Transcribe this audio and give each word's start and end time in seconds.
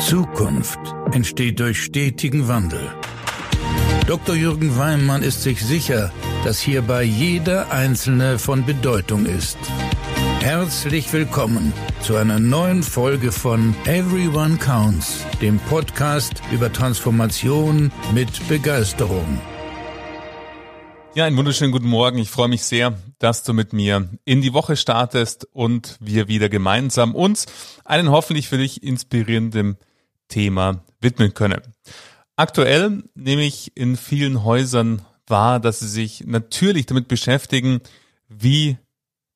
Zukunft 0.00 0.78
entsteht 1.10 1.58
durch 1.58 1.82
stetigen 1.82 2.46
Wandel. 2.46 2.94
Dr. 4.06 4.36
Jürgen 4.36 4.78
Weimann 4.78 5.24
ist 5.24 5.42
sich 5.42 5.60
sicher, 5.60 6.12
dass 6.44 6.60
hierbei 6.60 7.02
jeder 7.02 7.72
Einzelne 7.72 8.38
von 8.38 8.64
Bedeutung 8.64 9.26
ist. 9.26 9.58
Herzlich 10.38 11.12
willkommen 11.12 11.72
zu 12.00 12.14
einer 12.14 12.38
neuen 12.38 12.84
Folge 12.84 13.32
von 13.32 13.74
Everyone 13.86 14.56
Counts, 14.58 15.26
dem 15.42 15.58
Podcast 15.58 16.34
über 16.52 16.72
Transformation 16.72 17.90
mit 18.14 18.48
Begeisterung. 18.48 19.40
Ja, 21.14 21.24
einen 21.24 21.36
wunderschönen 21.36 21.72
guten 21.72 21.88
Morgen. 21.88 22.18
Ich 22.18 22.30
freue 22.30 22.46
mich 22.46 22.62
sehr, 22.62 22.96
dass 23.18 23.42
du 23.42 23.52
mit 23.52 23.72
mir 23.72 24.08
in 24.24 24.42
die 24.42 24.52
Woche 24.52 24.76
startest 24.76 25.48
und 25.52 25.96
wir 26.00 26.28
wieder 26.28 26.48
gemeinsam 26.48 27.16
uns 27.16 27.46
einen 27.84 28.12
hoffentlich 28.12 28.48
für 28.48 28.58
dich 28.58 28.84
inspirierenden 28.84 29.76
Thema 30.28 30.84
widmen 31.00 31.34
können. 31.34 31.62
Aktuell 32.36 33.02
nehme 33.14 33.42
ich 33.42 33.76
in 33.76 33.96
vielen 33.96 34.44
Häusern 34.44 35.02
wahr, 35.26 35.60
dass 35.60 35.80
sie 35.80 35.88
sich 35.88 36.24
natürlich 36.26 36.86
damit 36.86 37.08
beschäftigen, 37.08 37.80
wie 38.28 38.78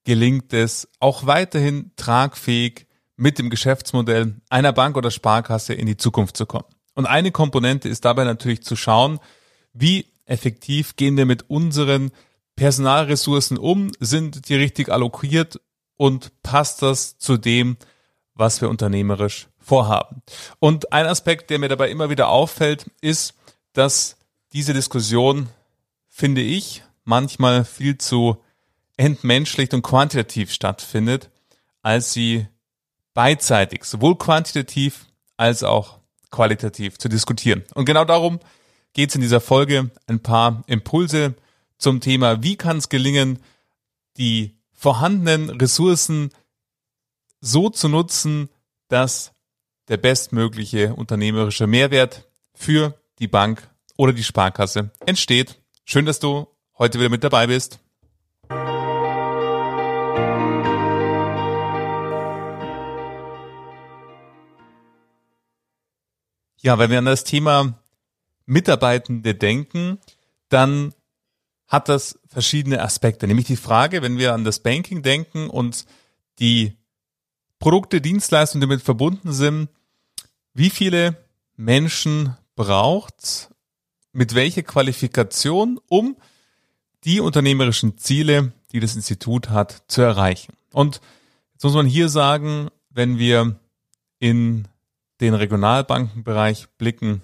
gelingt 0.04 0.52
es 0.52 0.88
auch 1.00 1.26
weiterhin 1.26 1.92
tragfähig 1.96 2.86
mit 3.16 3.38
dem 3.38 3.50
Geschäftsmodell 3.50 4.36
einer 4.48 4.72
Bank 4.72 4.96
oder 4.96 5.10
Sparkasse 5.10 5.74
in 5.74 5.86
die 5.86 5.96
Zukunft 5.96 6.36
zu 6.36 6.46
kommen. 6.46 6.66
Und 6.94 7.06
eine 7.06 7.30
Komponente 7.30 7.88
ist 7.88 8.04
dabei 8.04 8.24
natürlich 8.24 8.62
zu 8.62 8.76
schauen, 8.76 9.18
wie 9.72 10.06
effektiv 10.24 10.96
gehen 10.96 11.16
wir 11.16 11.26
mit 11.26 11.48
unseren 11.48 12.10
Personalressourcen 12.56 13.58
um, 13.58 13.90
sind 13.98 14.48
die 14.48 14.54
richtig 14.54 14.90
allokiert 14.90 15.60
und 15.96 16.32
passt 16.42 16.82
das 16.82 17.18
zu 17.18 17.36
dem, 17.36 17.76
was 18.34 18.60
wir 18.60 18.68
unternehmerisch 18.68 19.48
vorhaben. 19.62 20.22
Und 20.58 20.92
ein 20.92 21.06
Aspekt, 21.06 21.50
der 21.50 21.58
mir 21.58 21.68
dabei 21.68 21.90
immer 21.90 22.10
wieder 22.10 22.28
auffällt, 22.28 22.86
ist, 23.00 23.34
dass 23.72 24.16
diese 24.52 24.74
Diskussion, 24.74 25.48
finde 26.08 26.42
ich, 26.42 26.82
manchmal 27.04 27.64
viel 27.64 27.98
zu 27.98 28.36
entmenschlicht 28.96 29.74
und 29.74 29.82
quantitativ 29.82 30.52
stattfindet, 30.52 31.30
als 31.82 32.12
sie 32.12 32.46
beidseitig, 33.14 33.84
sowohl 33.84 34.16
quantitativ 34.16 35.06
als 35.36 35.62
auch 35.62 35.98
qualitativ 36.30 36.98
zu 36.98 37.08
diskutieren. 37.08 37.64
Und 37.74 37.84
genau 37.84 38.04
darum 38.04 38.40
geht 38.92 39.10
es 39.10 39.14
in 39.14 39.20
dieser 39.20 39.40
Folge 39.40 39.90
ein 40.06 40.20
paar 40.20 40.62
Impulse 40.66 41.34
zum 41.78 42.00
Thema, 42.00 42.42
wie 42.42 42.56
kann 42.56 42.78
es 42.78 42.88
gelingen, 42.88 43.38
die 44.16 44.56
vorhandenen 44.72 45.50
Ressourcen 45.50 46.30
so 47.40 47.70
zu 47.70 47.88
nutzen, 47.88 48.48
dass 48.88 49.31
der 49.92 49.98
bestmögliche 49.98 50.94
unternehmerische 50.94 51.66
Mehrwert 51.66 52.26
für 52.54 52.98
die 53.18 53.28
Bank 53.28 53.68
oder 53.98 54.14
die 54.14 54.24
Sparkasse 54.24 54.90
entsteht. 55.04 55.60
Schön, 55.84 56.06
dass 56.06 56.18
du 56.18 56.48
heute 56.78 56.98
wieder 56.98 57.10
mit 57.10 57.22
dabei 57.22 57.46
bist. 57.46 57.78
Ja, 66.62 66.78
wenn 66.78 66.90
wir 66.90 66.96
an 66.96 67.04
das 67.04 67.24
Thema 67.24 67.78
Mitarbeitende 68.46 69.34
denken, 69.34 69.98
dann 70.48 70.94
hat 71.68 71.90
das 71.90 72.18
verschiedene 72.28 72.80
Aspekte. 72.80 73.26
Nämlich 73.26 73.46
die 73.46 73.56
Frage, 73.56 74.00
wenn 74.00 74.16
wir 74.16 74.32
an 74.32 74.44
das 74.44 74.60
Banking 74.60 75.02
denken 75.02 75.50
und 75.50 75.84
die 76.38 76.78
Produkte, 77.58 78.00
Dienstleistungen, 78.00 78.62
die 78.62 78.68
damit 78.68 78.82
verbunden 78.82 79.34
sind, 79.34 79.68
wie 80.54 80.70
viele 80.70 81.16
Menschen 81.56 82.36
braucht 82.54 83.50
mit 84.12 84.34
welcher 84.34 84.62
Qualifikation, 84.62 85.80
um 85.88 86.16
die 87.04 87.20
unternehmerischen 87.20 87.98
Ziele, 87.98 88.52
die 88.72 88.80
das 88.80 88.94
Institut 88.94 89.50
hat, 89.50 89.82
zu 89.88 90.02
erreichen. 90.02 90.54
Und 90.72 91.00
jetzt 91.52 91.64
muss 91.64 91.74
man 91.74 91.86
hier 91.86 92.08
sagen, 92.08 92.68
wenn 92.90 93.18
wir 93.18 93.58
in 94.18 94.68
den 95.20 95.34
Regionalbankenbereich 95.34 96.68
blicken, 96.78 97.22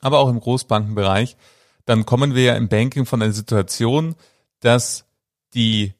aber 0.00 0.18
auch 0.18 0.28
im 0.28 0.40
Großbankenbereich, 0.40 1.36
dann 1.84 2.04
kommen 2.04 2.34
wir 2.34 2.42
ja 2.42 2.54
im 2.54 2.68
Banking 2.68 3.06
von 3.06 3.22
einer 3.22 3.32
Situation, 3.32 4.14
dass 4.60 5.06
die 5.54 5.94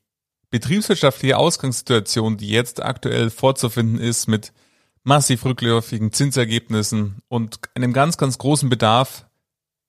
betriebswirtschaftliche 0.50 1.36
Ausgangssituation, 1.36 2.36
die 2.36 2.48
jetzt 2.48 2.82
aktuell 2.82 3.30
vorzufinden 3.30 3.98
ist 3.98 4.26
mit 4.26 4.52
massiv 5.04 5.44
rückläufigen 5.44 6.12
Zinsergebnissen 6.12 7.22
und 7.28 7.60
einem 7.74 7.92
ganz, 7.92 8.18
ganz 8.18 8.38
großen 8.38 8.68
Bedarf 8.68 9.26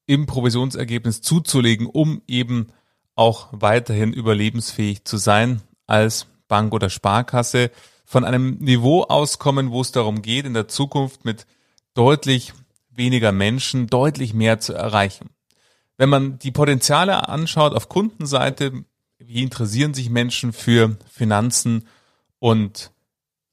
im 0.05 0.25
Provisionsergebnis 0.25 1.21
zuzulegen, 1.21 1.87
um 1.87 2.21
eben 2.27 2.67
auch 3.15 3.49
weiterhin 3.51 4.13
überlebensfähig 4.13 5.03
zu 5.05 5.17
sein 5.17 5.61
als 5.87 6.27
Bank 6.47 6.73
oder 6.73 6.89
Sparkasse, 6.89 7.71
von 8.05 8.25
einem 8.25 8.57
Niveau 8.57 9.03
auskommen, 9.03 9.69
wo 9.69 9.81
es 9.81 9.91
darum 9.91 10.23
geht, 10.23 10.45
in 10.45 10.55
der 10.55 10.67
Zukunft 10.67 11.25
mit 11.25 11.45
deutlich 11.93 12.53
weniger 12.89 13.31
Menschen 13.31 13.85
deutlich 13.85 14.33
mehr 14.33 14.59
zu 14.59 14.73
erreichen. 14.73 15.29
Wenn 15.97 16.09
man 16.09 16.39
die 16.39 16.51
Potenziale 16.51 17.29
anschaut 17.29 17.75
auf 17.75 17.87
Kundenseite, 17.87 18.83
wie 19.19 19.43
interessieren 19.43 19.93
sich 19.93 20.09
Menschen 20.09 20.53
für 20.53 20.97
Finanzen 21.11 21.87
und 22.39 22.91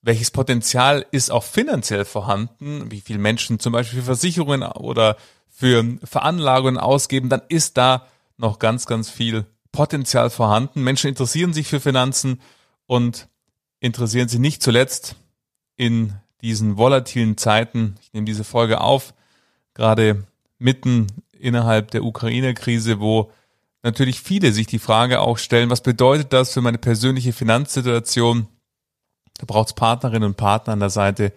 welches 0.07 0.31
Potenzial 0.31 1.05
ist 1.11 1.33
auch 1.33 1.43
finanziell 1.43 2.05
vorhanden, 2.05 2.93
wie 2.93 3.01
viel 3.01 3.19
Menschen 3.19 3.59
zum 3.59 3.73
Beispiel 3.73 3.99
für 3.99 4.05
Versicherungen 4.05 4.63
oder 4.63 5.17
für 5.49 5.85
Veranlagungen 6.05 6.79
ausgeben, 6.79 7.29
dann 7.29 7.43
ist 7.49 7.77
da 7.77 8.07
noch 8.37 8.61
ganz, 8.61 8.87
ganz 8.87 9.11
viel 9.11 9.47
Potenzial 9.73 10.31
vorhanden. 10.31 10.85
Menschen 10.85 11.09
interessieren 11.09 11.53
sich 11.53 11.67
für 11.67 11.81
Finanzen 11.81 12.41
und 12.87 13.27
interessieren 13.81 14.29
sich 14.29 14.39
nicht 14.39 14.63
zuletzt 14.63 15.17
in 15.75 16.13
diesen 16.41 16.77
volatilen 16.77 17.37
Zeiten. 17.37 17.97
Ich 18.01 18.13
nehme 18.13 18.27
diese 18.27 18.45
Folge 18.45 18.83
auf, 18.83 19.13
gerade 19.75 20.23
mitten 20.61 21.09
innerhalb 21.37 21.91
der 21.91 22.05
Ukraine-Krise, 22.05 23.01
wo 23.01 23.33
natürlich 23.83 24.21
viele 24.21 24.53
sich 24.53 24.69
die 24.69 24.79
Frage 24.79 25.19
auch 25.19 25.39
stellen, 25.39 25.69
was 25.69 25.81
bedeutet 25.81 26.33
das 26.33 26.53
für 26.53 26.61
meine 26.61 26.79
persönliche 26.79 27.33
Finanzsituation? 27.33 28.47
Da 29.39 29.45
braucht 29.47 29.69
es 29.69 29.75
Partnerinnen 29.75 30.25
und 30.31 30.37
Partner 30.37 30.73
an 30.73 30.81
der 30.81 30.91
Seite, 30.91 31.33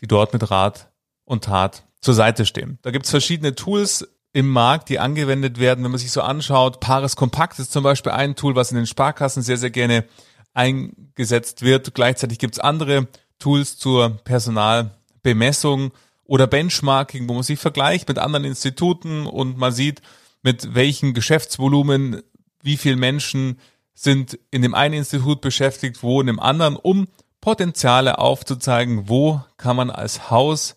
die 0.00 0.06
dort 0.06 0.32
mit 0.32 0.50
Rat 0.50 0.88
und 1.24 1.44
Tat 1.44 1.84
zur 2.00 2.14
Seite 2.14 2.46
stehen. 2.46 2.78
Da 2.82 2.90
gibt 2.90 3.06
es 3.06 3.10
verschiedene 3.10 3.54
Tools 3.54 4.06
im 4.32 4.50
Markt, 4.50 4.88
die 4.88 4.98
angewendet 4.98 5.58
werden, 5.58 5.84
wenn 5.84 5.92
man 5.92 6.00
sich 6.00 6.10
so 6.10 6.20
anschaut. 6.20 6.80
Pares 6.80 7.16
Kompakt 7.16 7.58
ist 7.58 7.72
zum 7.72 7.84
Beispiel 7.84 8.12
ein 8.12 8.34
Tool, 8.34 8.56
was 8.56 8.70
in 8.70 8.76
den 8.76 8.86
Sparkassen 8.86 9.42
sehr, 9.42 9.56
sehr 9.56 9.70
gerne 9.70 10.04
eingesetzt 10.52 11.62
wird. 11.62 11.94
Gleichzeitig 11.94 12.38
gibt 12.38 12.54
es 12.54 12.60
andere 12.60 13.06
Tools 13.38 13.78
zur 13.78 14.10
Personalbemessung 14.24 15.92
oder 16.24 16.46
Benchmarking, 16.46 17.28
wo 17.28 17.34
man 17.34 17.42
sich 17.42 17.58
vergleicht 17.58 18.08
mit 18.08 18.18
anderen 18.18 18.44
Instituten 18.44 19.26
und 19.26 19.56
man 19.56 19.72
sieht, 19.72 20.02
mit 20.42 20.74
welchen 20.74 21.14
Geschäftsvolumen, 21.14 22.22
wie 22.62 22.76
viele 22.76 22.96
Menschen 22.96 23.58
sind 23.94 24.38
in 24.50 24.62
dem 24.62 24.74
einen 24.74 24.94
Institut 24.94 25.40
beschäftigt, 25.40 26.02
wo 26.02 26.20
in 26.20 26.26
dem 26.26 26.40
anderen, 26.40 26.76
um 26.76 27.06
Potenziale 27.44 28.18
aufzuzeigen, 28.18 29.10
wo 29.10 29.38
kann 29.58 29.76
man 29.76 29.90
als 29.90 30.30
Haus 30.30 30.76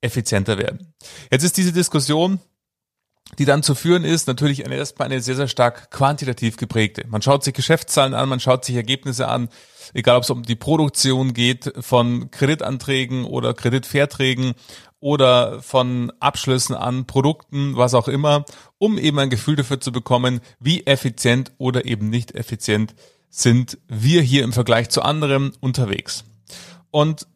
effizienter 0.00 0.58
werden. 0.58 0.92
Jetzt 1.30 1.44
ist 1.44 1.56
diese 1.56 1.72
Diskussion, 1.72 2.40
die 3.38 3.44
dann 3.44 3.62
zu 3.62 3.76
führen 3.76 4.02
ist, 4.02 4.26
natürlich 4.26 4.64
eine, 4.64 4.74
erstmal 4.74 5.06
eine 5.06 5.20
sehr, 5.20 5.36
sehr 5.36 5.46
stark 5.46 5.92
quantitativ 5.92 6.56
geprägte. 6.56 7.06
Man 7.06 7.22
schaut 7.22 7.44
sich 7.44 7.54
Geschäftszahlen 7.54 8.14
an, 8.14 8.28
man 8.28 8.40
schaut 8.40 8.64
sich 8.64 8.74
Ergebnisse 8.74 9.28
an, 9.28 9.48
egal 9.94 10.16
ob 10.16 10.24
es 10.24 10.30
um 10.30 10.42
die 10.42 10.56
Produktion 10.56 11.34
geht 11.34 11.72
von 11.78 12.32
Kreditanträgen 12.32 13.24
oder 13.24 13.54
Kreditverträgen 13.54 14.54
oder 14.98 15.62
von 15.62 16.12
Abschlüssen 16.18 16.74
an 16.74 17.06
Produkten, 17.06 17.76
was 17.76 17.94
auch 17.94 18.08
immer, 18.08 18.44
um 18.78 18.98
eben 18.98 19.20
ein 19.20 19.30
Gefühl 19.30 19.54
dafür 19.54 19.78
zu 19.78 19.92
bekommen, 19.92 20.40
wie 20.58 20.84
effizient 20.84 21.52
oder 21.58 21.84
eben 21.84 22.10
nicht 22.10 22.34
effizient 22.34 22.92
sind 23.34 23.78
wir 23.88 24.20
hier 24.20 24.44
im 24.44 24.52
Vergleich 24.52 24.90
zu 24.90 25.00
anderen 25.00 25.52
unterwegs. 25.60 26.24
Und 26.90 27.26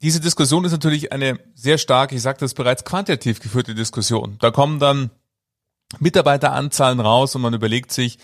diese 0.00 0.18
Diskussion 0.18 0.64
ist 0.64 0.72
natürlich 0.72 1.12
eine 1.12 1.38
sehr 1.54 1.76
stark, 1.76 2.12
ich 2.12 2.22
sagte 2.22 2.46
es 2.46 2.54
bereits, 2.54 2.84
quantitativ 2.84 3.40
geführte 3.40 3.74
Diskussion. 3.74 4.36
Da 4.40 4.50
kommen 4.50 4.80
dann 4.80 5.10
Mitarbeiteranzahlen 5.98 7.00
raus 7.00 7.34
und 7.34 7.42
man 7.42 7.52
überlegt 7.52 7.92
sich, 7.92 8.18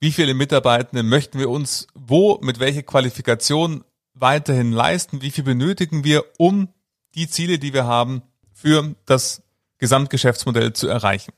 wie 0.00 0.12
viele 0.12 0.34
Mitarbeitende 0.34 1.02
möchten 1.02 1.38
wir 1.38 1.48
uns 1.48 1.86
wo, 1.94 2.38
mit 2.42 2.58
welcher 2.60 2.82
Qualifikation 2.82 3.82
weiterhin 4.12 4.70
leisten, 4.70 5.22
wie 5.22 5.30
viel 5.30 5.44
benötigen 5.44 6.04
wir, 6.04 6.24
um 6.36 6.68
die 7.14 7.28
Ziele, 7.28 7.58
die 7.58 7.72
wir 7.72 7.86
haben, 7.86 8.22
für 8.52 8.94
das 9.06 9.42
Gesamtgeschäftsmodell 9.78 10.74
zu 10.74 10.88
erreichen. 10.88 11.32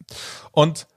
Und 0.51 0.89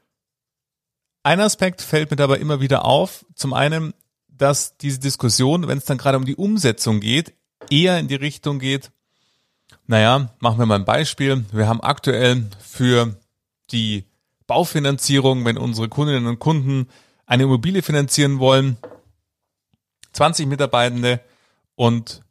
ein 1.27 1.41
Aspekt 1.41 1.81
fällt 1.81 2.09
mir 2.09 2.15
dabei 2.15 2.37
immer 2.37 2.61
wieder 2.61 2.85
auf. 2.85 3.25
Zum 3.35 3.51
einen, 3.51 3.93
dass 4.29 4.77
diese 4.77 4.99
Diskussion, 4.99 5.67
wenn 5.67 5.77
es 5.77 5.83
dann 5.83 5.97
gerade 5.97 6.17
um 6.17 6.23
die 6.23 6.37
Umsetzung 6.37 7.01
geht, 7.01 7.33
eher 7.69 7.99
in 7.99 8.07
die 8.07 8.15
Richtung 8.15 8.59
geht, 8.59 8.91
Naja, 9.87 10.29
machen 10.39 10.57
wir 10.57 10.65
mal 10.65 10.75
ein 10.75 10.85
Beispiel. 10.85 11.43
Wir 11.51 11.67
haben 11.67 11.81
aktuell 11.81 12.45
für 12.61 13.17
die 13.71 14.05
Baufinanzierung, 14.45 15.43
wenn 15.43 15.57
unsere 15.57 15.89
Kundinnen 15.89 16.27
und 16.27 16.39
Kunden 16.39 16.87
eine 17.25 17.43
Immobilie 17.43 17.81
finanzieren 17.81 18.39
wollen, 18.39 18.77
20 20.13 20.47
Mitarbeitende 20.47 21.19
und 21.75 22.21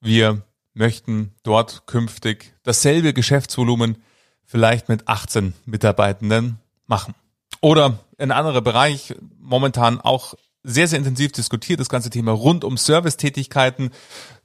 wir 0.00 0.42
möchten 0.74 1.32
dort 1.44 1.86
künftig 1.86 2.54
dasselbe 2.64 3.12
Geschäftsvolumen 3.12 4.02
vielleicht 4.44 4.88
mit 4.88 5.06
18 5.06 5.54
Mitarbeitenden 5.64 6.58
machen. 6.86 7.14
Oder 7.60 8.00
ein 8.22 8.30
anderer 8.30 8.62
Bereich, 8.62 9.14
momentan 9.38 10.00
auch 10.00 10.34
sehr, 10.62 10.86
sehr 10.86 10.98
intensiv 10.98 11.32
diskutiert, 11.32 11.80
das 11.80 11.88
ganze 11.88 12.10
Thema 12.10 12.32
rund 12.32 12.64
um 12.64 12.76
Servicetätigkeiten. 12.76 13.90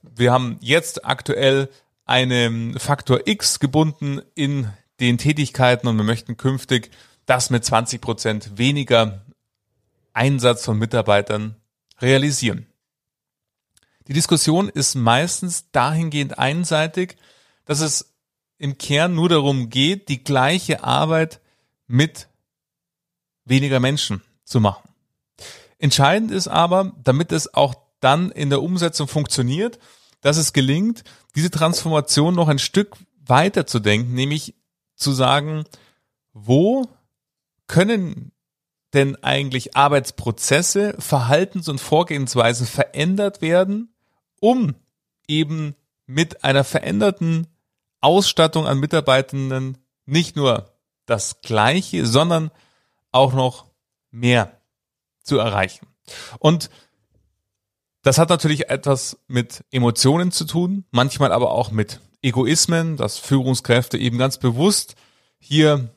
Wir 0.02 0.32
haben 0.32 0.58
jetzt 0.62 1.06
aktuell 1.06 1.70
einen 2.06 2.80
Faktor 2.80 3.22
X 3.26 3.60
gebunden 3.60 4.22
in 4.34 4.70
den 5.00 5.18
Tätigkeiten 5.18 5.88
und 5.88 5.98
wir 5.98 6.04
möchten 6.04 6.38
künftig 6.38 6.90
das 7.26 7.50
mit 7.50 7.64
20 7.64 8.02
Prozent 8.02 8.58
weniger 8.58 9.22
Einsatz 10.14 10.66
von 10.66 10.80
Mitarbeitern 10.80 11.56
realisieren. 12.02 12.66
Die 14.08 14.14
Diskussion 14.14 14.70
ist 14.70 14.96
meistens 14.96 15.70
dahingehend 15.72 16.40
einseitig, 16.40 17.18
dass 17.66 17.82
es 17.82 18.16
im 18.58 18.78
Kern 18.78 19.14
nur 19.14 19.30
darum 19.30 19.70
geht, 19.70 20.10
die 20.10 20.24
gleiche 20.24 20.84
Arbeit 20.84 21.42
mit 21.86 22.28
weniger 23.48 23.80
Menschen 23.80 24.22
zu 24.44 24.60
machen. 24.60 24.90
Entscheidend 25.80 26.32
ist 26.32 26.48
aber, 26.48 26.94
damit 27.04 27.32
es 27.32 27.54
auch 27.54 27.76
dann 28.00 28.32
in 28.32 28.50
der 28.50 28.62
Umsetzung 28.62 29.08
funktioniert, 29.08 29.80
dass 30.22 30.38
es 30.38 30.54
gelingt, 30.54 31.04
diese 31.36 31.52
Transformation 31.52 32.36
noch 32.36 32.48
ein 32.48 32.60
Stück 32.60 32.96
weiter 33.26 33.68
zu 33.68 33.80
denken, 33.80 34.14
nämlich 34.14 34.56
zu 34.96 35.12
sagen, 35.12 35.66
wo 36.34 36.88
können 37.68 38.32
denn 38.94 39.22
eigentlich 39.24 39.76
Arbeitsprozesse, 39.76 40.96
Verhaltens- 41.00 41.70
und 41.70 41.80
Vorgehensweisen 41.80 42.66
verändert 42.66 43.42
werden, 43.42 43.94
um 44.40 44.76
eben 45.28 45.76
mit 46.06 46.44
einer 46.44 46.64
veränderten 46.64 47.48
Ausstattung 48.00 48.66
an 48.66 48.80
Mitarbeitenden 48.80 49.78
nicht 50.06 50.36
nur 50.36 50.74
das 51.06 51.42
Gleiche, 51.42 52.06
sondern 52.06 52.52
auch 53.18 53.34
noch 53.34 53.66
mehr 54.12 54.62
zu 55.24 55.38
erreichen. 55.38 55.88
Und 56.40 56.70
das 58.04 58.18
hat 58.18 58.30
natürlich 58.30 58.70
etwas 58.70 59.20
mit 59.28 59.66
Emotionen 59.72 60.32
zu 60.32 60.46
tun, 60.46 60.86
manchmal 60.92 61.34
aber 61.34 61.52
auch 61.52 61.72
mit 61.72 62.00
Egoismen, 62.22 62.96
dass 62.96 63.18
Führungskräfte 63.18 63.98
eben 63.98 64.18
ganz 64.18 64.38
bewusst 64.38 64.96
hier 65.40 65.90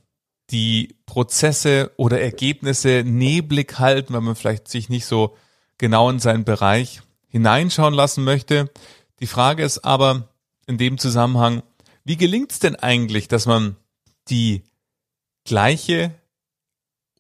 die 0.51 0.97
Prozesse 1.07 1.93
oder 1.97 2.21
Ergebnisse 2.21 3.05
neblig 3.05 3.79
halten, 3.79 4.13
weil 4.13 4.21
man 4.23 4.35
vielleicht 4.35 4.69
sich 4.69 4.89
nicht 4.89 5.07
so 5.07 5.37
genau 5.79 6.11
in 6.11 6.19
seinen 6.19 6.45
Bereich 6.45 7.03
hineinschauen 7.29 7.95
lassen 7.95 8.25
möchte. 8.25 8.71
Die 9.21 9.29
Frage 9.29 9.63
ist 9.63 9.85
aber 9.85 10.29
in 10.67 10.79
dem 10.79 10.99
Zusammenhang, 10.99 11.63
wie 12.05 12.17
gelingt 12.17 12.53
es 12.53 12.59
denn 12.59 12.75
eigentlich, 12.75 13.29
dass 13.29 13.47
man 13.47 13.77
die 14.29 14.65
gleiche 15.45 16.13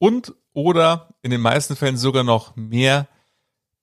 und 0.01 0.35
oder 0.53 1.15
in 1.23 1.31
den 1.31 1.41
meisten 1.41 1.77
Fällen 1.77 1.97
sogar 1.97 2.25
noch 2.25 2.57
mehr 2.57 3.07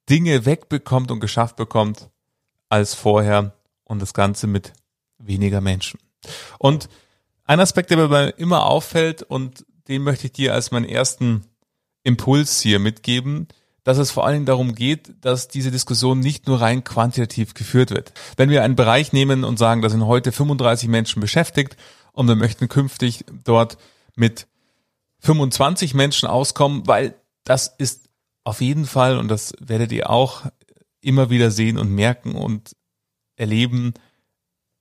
Dinge 0.10 0.46
wegbekommt 0.46 1.12
und 1.12 1.22
geschafft 1.22 1.56
bekommt 1.56 2.10
als 2.68 2.94
vorher 2.94 3.54
und 3.86 4.02
das 4.02 4.14
Ganze 4.14 4.48
mit 4.48 4.74
weniger 5.18 5.62
Menschen. 5.62 6.00
Und 6.60 6.90
ein 7.46 7.62
Aspekt, 7.62 7.92
der 7.92 8.10
mir 8.10 8.30
immer 8.38 8.66
auffällt 8.66 9.24
und 9.24 9.66
den 9.88 10.02
möchte 10.02 10.26
ich 10.28 10.34
dir 10.34 10.54
als 10.54 10.72
meinen 10.72 10.90
ersten 10.90 11.46
Impuls 12.04 12.60
hier 12.60 12.80
mitgeben, 12.80 13.48
dass 13.84 13.98
es 13.98 14.12
vor 14.12 14.26
allen 14.26 14.34
Dingen 14.34 14.46
darum 14.46 14.76
geht, 14.76 15.14
dass 15.22 15.48
diese 15.48 15.72
Diskussion 15.72 16.20
nicht 16.20 16.48
nur 16.48 16.60
rein 16.60 16.84
quantitativ 16.84 17.54
geführt 17.54 17.92
wird. 17.92 18.12
Wenn 18.36 18.50
wir 18.50 18.64
einen 18.64 18.76
Bereich 18.76 19.14
nehmen 19.14 19.46
und 19.46 19.58
sagen, 19.58 19.82
da 19.82 19.90
sind 19.90 20.06
heute 20.06 20.34
35 20.34 20.90
Menschen 20.90 21.22
beschäftigt 21.22 21.78
und 22.12 22.28
wir 22.28 22.36
möchten 22.36 22.68
künftig 22.68 23.24
dort 23.46 23.78
mit 24.16 24.48
25 25.20 25.94
Menschen 25.94 26.28
auskommen, 26.28 26.88
weil 26.88 27.16
das 27.44 27.74
ist 27.78 28.10
auf 28.44 28.62
jeden 28.62 28.86
Fall, 28.86 29.18
und 29.18 29.28
das 29.28 29.54
werdet 29.60 29.92
ihr 29.92 30.10
auch 30.10 30.44
immer 31.02 31.30
wieder 31.30 31.52
sehen 31.52 31.78
und 31.78 31.90
merken 31.94 32.36
und 32.36 32.76
erleben, 33.36 33.94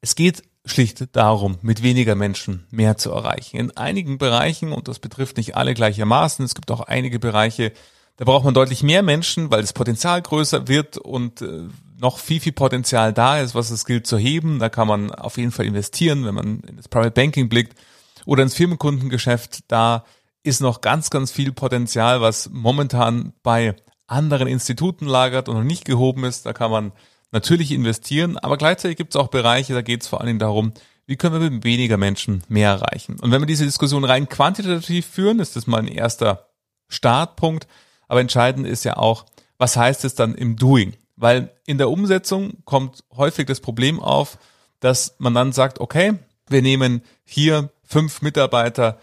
es 0.00 0.14
geht 0.14 0.42
schlicht 0.64 1.16
darum, 1.16 1.58
mit 1.62 1.82
weniger 1.82 2.14
Menschen 2.14 2.66
mehr 2.70 2.96
zu 2.96 3.10
erreichen. 3.10 3.56
In 3.56 3.76
einigen 3.76 4.18
Bereichen, 4.18 4.72
und 4.72 4.88
das 4.88 4.98
betrifft 4.98 5.36
nicht 5.36 5.56
alle 5.56 5.74
gleichermaßen, 5.74 6.44
es 6.44 6.54
gibt 6.54 6.70
auch 6.70 6.80
einige 6.80 7.18
Bereiche, 7.18 7.72
da 8.16 8.24
braucht 8.24 8.44
man 8.44 8.54
deutlich 8.54 8.82
mehr 8.82 9.02
Menschen, 9.02 9.50
weil 9.50 9.60
das 9.60 9.72
Potenzial 9.72 10.22
größer 10.22 10.68
wird 10.68 10.96
und 10.96 11.42
äh, 11.42 11.68
noch 11.98 12.18
viel, 12.18 12.40
viel 12.40 12.52
Potenzial 12.52 13.12
da 13.12 13.40
ist, 13.40 13.54
was 13.54 13.70
es 13.70 13.84
gilt 13.84 14.06
zu 14.06 14.16
heben. 14.16 14.58
Da 14.58 14.68
kann 14.68 14.88
man 14.88 15.10
auf 15.12 15.36
jeden 15.36 15.52
Fall 15.52 15.66
investieren, 15.66 16.24
wenn 16.24 16.34
man 16.34 16.60
in 16.60 16.76
das 16.76 16.88
Private 16.88 17.10
Banking 17.10 17.48
blickt 17.48 17.76
oder 18.24 18.42
ins 18.42 18.54
Firmenkundengeschäft. 18.54 19.60
Da 19.68 20.04
ist 20.46 20.60
noch 20.60 20.80
ganz, 20.80 21.10
ganz 21.10 21.30
viel 21.30 21.52
Potenzial, 21.52 22.20
was 22.20 22.50
momentan 22.50 23.32
bei 23.42 23.74
anderen 24.06 24.48
Instituten 24.48 25.06
lagert 25.06 25.48
und 25.48 25.56
noch 25.56 25.64
nicht 25.64 25.84
gehoben 25.84 26.24
ist. 26.24 26.46
Da 26.46 26.52
kann 26.52 26.70
man 26.70 26.92
natürlich 27.32 27.72
investieren, 27.72 28.38
aber 28.38 28.56
gleichzeitig 28.56 28.96
gibt 28.96 29.14
es 29.14 29.20
auch 29.20 29.28
Bereiche, 29.28 29.74
da 29.74 29.82
geht 29.82 30.02
es 30.02 30.08
vor 30.08 30.20
allen 30.20 30.28
Dingen 30.28 30.38
darum, 30.38 30.72
wie 31.06 31.16
können 31.16 31.40
wir 31.40 31.50
mit 31.50 31.64
weniger 31.64 31.96
Menschen 31.96 32.42
mehr 32.48 32.70
erreichen. 32.70 33.18
Und 33.20 33.30
wenn 33.30 33.40
wir 33.40 33.46
diese 33.46 33.64
Diskussion 33.64 34.04
rein 34.04 34.28
quantitativ 34.28 35.06
führen, 35.06 35.38
ist 35.38 35.56
das 35.56 35.66
mal 35.66 35.78
ein 35.78 35.88
erster 35.88 36.48
Startpunkt. 36.88 37.66
Aber 38.08 38.20
entscheidend 38.20 38.66
ist 38.66 38.84
ja 38.84 38.96
auch, 38.96 39.26
was 39.58 39.76
heißt 39.76 40.04
es 40.04 40.14
dann 40.14 40.34
im 40.34 40.56
Doing? 40.56 40.94
Weil 41.16 41.52
in 41.66 41.78
der 41.78 41.90
Umsetzung 41.90 42.58
kommt 42.64 43.04
häufig 43.16 43.46
das 43.46 43.60
Problem 43.60 44.00
auf, 44.00 44.38
dass 44.80 45.14
man 45.18 45.34
dann 45.34 45.52
sagt, 45.52 45.80
okay, 45.80 46.14
wir 46.48 46.62
nehmen 46.62 47.02
hier 47.24 47.70
fünf 47.82 48.22
Mitarbeiter 48.22 49.00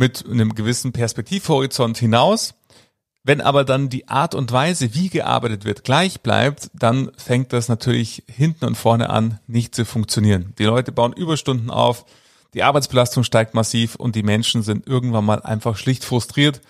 mit 0.00 0.24
einem 0.28 0.54
gewissen 0.56 0.92
Perspektivhorizont 0.92 1.96
hinaus. 1.98 2.54
Wenn 3.22 3.40
aber 3.40 3.64
dann 3.64 3.88
die 3.88 4.08
Art 4.08 4.34
und 4.34 4.50
Weise, 4.50 4.94
wie 4.94 5.10
gearbeitet 5.10 5.64
wird, 5.64 5.84
gleich 5.84 6.22
bleibt, 6.22 6.70
dann 6.74 7.12
fängt 7.16 7.52
das 7.52 7.68
natürlich 7.68 8.24
hinten 8.26 8.64
und 8.64 8.76
vorne 8.76 9.10
an 9.10 9.38
nicht 9.46 9.74
zu 9.74 9.84
funktionieren. 9.84 10.54
Die 10.58 10.64
Leute 10.64 10.90
bauen 10.90 11.12
Überstunden 11.12 11.70
auf, 11.70 12.04
die 12.54 12.64
Arbeitsbelastung 12.64 13.22
steigt 13.22 13.54
massiv 13.54 13.94
und 13.94 14.16
die 14.16 14.24
Menschen 14.24 14.62
sind 14.62 14.88
irgendwann 14.88 15.24
mal 15.24 15.42
einfach 15.42 15.76
schlicht 15.76 16.04
frustriert 16.04 16.60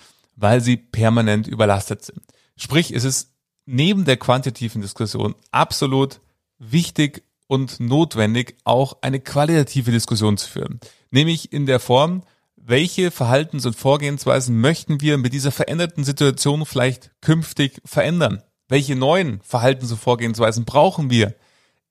weil 0.40 0.60
sie 0.60 0.76
permanent 0.76 1.46
überlastet 1.46 2.04
sind. 2.04 2.22
Sprich, 2.56 2.92
es 2.92 3.04
ist 3.04 3.32
neben 3.66 4.04
der 4.04 4.16
quantitativen 4.16 4.80
Diskussion 4.80 5.34
absolut 5.50 6.20
wichtig 6.58 7.22
und 7.46 7.78
notwendig, 7.78 8.56
auch 8.64 8.98
eine 9.02 9.20
qualitative 9.20 9.90
Diskussion 9.90 10.38
zu 10.38 10.48
führen. 10.48 10.80
Nämlich 11.10 11.52
in 11.52 11.66
der 11.66 11.80
Form, 11.80 12.22
welche 12.62 13.10
Verhaltens- 13.10 13.66
und 13.66 13.74
Vorgehensweisen 13.74 14.60
möchten 14.60 15.00
wir 15.00 15.18
mit 15.18 15.32
dieser 15.32 15.50
veränderten 15.50 16.04
Situation 16.04 16.64
vielleicht 16.66 17.10
künftig 17.20 17.80
verändern? 17.84 18.42
Welche 18.68 18.94
neuen 18.94 19.40
Verhaltens- 19.42 19.90
und 19.90 19.98
Vorgehensweisen 19.98 20.64
brauchen 20.64 21.10
wir 21.10 21.34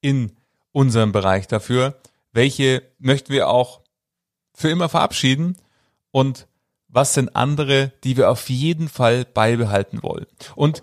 in 0.02 0.32
unserem 0.72 1.12
Bereich 1.12 1.48
dafür? 1.48 2.00
Welche 2.32 2.84
möchten 3.00 3.34
wir 3.34 3.50
auch 3.50 3.82
für 4.54 4.70
immer 4.70 4.88
verabschieden? 4.88 5.58
Und 6.12 6.48
was 6.90 7.14
sind 7.14 7.36
andere, 7.36 7.92
die 8.04 8.18
wir 8.18 8.30
auf 8.30 8.50
jeden 8.50 8.90
Fall 8.90 9.24
beibehalten 9.26 10.02
wollen. 10.02 10.26
Und 10.56 10.82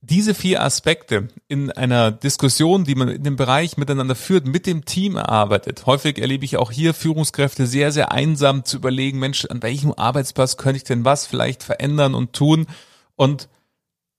diese 0.00 0.34
vier 0.34 0.62
Aspekte 0.62 1.28
in 1.48 1.72
einer 1.72 2.12
Diskussion, 2.12 2.84
die 2.84 2.94
man 2.94 3.08
in 3.08 3.24
dem 3.24 3.36
Bereich 3.36 3.76
miteinander 3.76 4.14
führt, 4.14 4.46
mit 4.46 4.66
dem 4.66 4.84
Team 4.84 5.16
erarbeitet. 5.16 5.86
Häufig 5.86 6.18
erlebe 6.18 6.44
ich 6.44 6.56
auch 6.56 6.70
hier 6.70 6.94
Führungskräfte 6.94 7.66
sehr, 7.66 7.90
sehr 7.90 8.12
einsam 8.12 8.64
zu 8.64 8.76
überlegen, 8.76 9.18
Mensch, 9.18 9.44
an 9.46 9.62
welchem 9.62 9.92
Arbeitsplatz 9.92 10.56
könnte 10.56 10.76
ich 10.76 10.84
denn 10.84 11.04
was 11.04 11.26
vielleicht 11.26 11.64
verändern 11.64 12.14
und 12.14 12.32
tun? 12.32 12.66
Und 13.16 13.48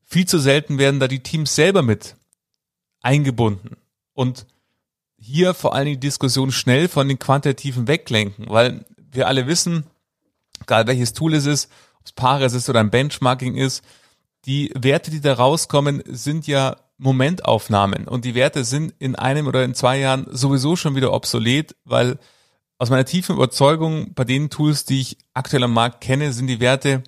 viel 0.03 0.25
zu 0.25 0.37
selten 0.37 0.77
werden 0.79 0.99
da 0.99 1.07
die 1.07 1.23
Teams 1.23 1.55
selber 1.55 1.81
mit 1.81 2.17
eingebunden. 3.01 3.77
Und 4.13 4.45
hier 5.17 5.53
vor 5.53 5.73
allen 5.73 5.85
Dingen 5.85 5.99
die 6.01 6.07
Diskussion 6.07 6.51
schnell 6.51 6.89
von 6.89 7.07
den 7.07 7.19
Quantitativen 7.19 7.87
weglenken, 7.87 8.49
weil 8.49 8.85
wir 9.11 9.27
alle 9.27 9.47
wissen, 9.47 9.85
egal 10.61 10.87
welches 10.87 11.13
Tool 11.13 11.33
es 11.33 11.45
ist, 11.45 11.69
ob 11.99 12.05
es 12.05 12.11
Pares 12.11 12.53
ist 12.53 12.69
oder 12.69 12.81
ein 12.81 12.91
Benchmarking 12.91 13.55
ist, 13.55 13.83
die 14.45 14.71
Werte, 14.75 15.11
die 15.11 15.21
da 15.21 15.33
rauskommen, 15.33 16.03
sind 16.05 16.47
ja 16.47 16.77
Momentaufnahmen 16.97 18.07
und 18.07 18.25
die 18.25 18.35
Werte 18.35 18.65
sind 18.65 18.93
in 18.99 19.15
einem 19.15 19.47
oder 19.47 19.63
in 19.63 19.73
zwei 19.73 19.99
Jahren 19.99 20.27
sowieso 20.29 20.75
schon 20.75 20.95
wieder 20.95 21.13
obsolet, 21.13 21.75
weil 21.85 22.19
aus 22.77 22.89
meiner 22.89 23.05
tiefen 23.05 23.35
Überzeugung 23.35 24.13
bei 24.13 24.23
den 24.23 24.49
Tools, 24.49 24.85
die 24.85 25.01
ich 25.01 25.17
aktuell 25.33 25.63
am 25.63 25.73
Markt 25.73 26.01
kenne, 26.01 26.33
sind 26.33 26.47
die 26.47 26.59
Werte, 26.59 27.03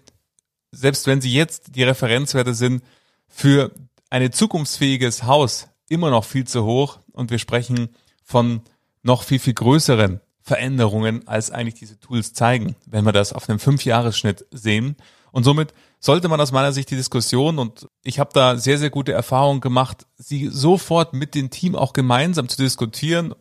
selbst 0.72 1.08
wenn 1.08 1.22
sie 1.22 1.32
jetzt 1.32 1.76
die 1.76 1.84
Referenzwerte 1.84 2.54
sind, 2.54 2.84
für 3.28 3.72
ein 4.10 4.32
zukunftsfähiges 4.32 5.24
Haus 5.24 5.68
immer 5.90 6.10
noch 6.10 6.26
viel 6.26 6.46
zu 6.46 6.64
hoch 6.66 7.00
und 7.12 7.32
wir 7.32 7.40
sprechen 7.40 7.90
von 8.24 8.62
noch 9.04 9.24
viel, 9.24 9.40
viel 9.40 9.54
größeren 9.54 10.22
Veränderungen, 10.42 11.28
als 11.28 11.52
eigentlich 11.52 11.76
diese 11.76 12.00
Tools 12.00 12.34
zeigen, 12.34 12.76
wenn 12.86 13.06
wir 13.06 13.12
das 13.12 13.34
auf 13.34 13.50
einem 13.50 13.60
Fünfjahresschnitt 13.60 14.46
sehen. 14.52 14.96
Und 15.32 15.44
somit 15.44 15.74
sollte 16.04 16.28
man 16.28 16.42
aus 16.42 16.52
meiner 16.52 16.74
Sicht 16.74 16.90
die 16.90 16.96
Diskussion, 16.96 17.60
und 17.60 17.88
ich 18.04 18.20
habe 18.20 18.32
da 18.34 18.58
sehr, 18.58 18.80
sehr 18.80 18.90
gute 18.90 19.14
Erfahrungen 19.14 19.62
gemacht, 19.62 20.08
sie 20.18 20.48
sofort 20.48 21.14
mit 21.14 21.36
dem 21.36 21.52
Team 21.52 21.76
auch 21.76 21.94
gemeinsam 21.94 22.50
zu 22.50 22.58
diskutieren, 22.58 23.36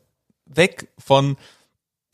weg 0.45 0.93
von 0.99 1.37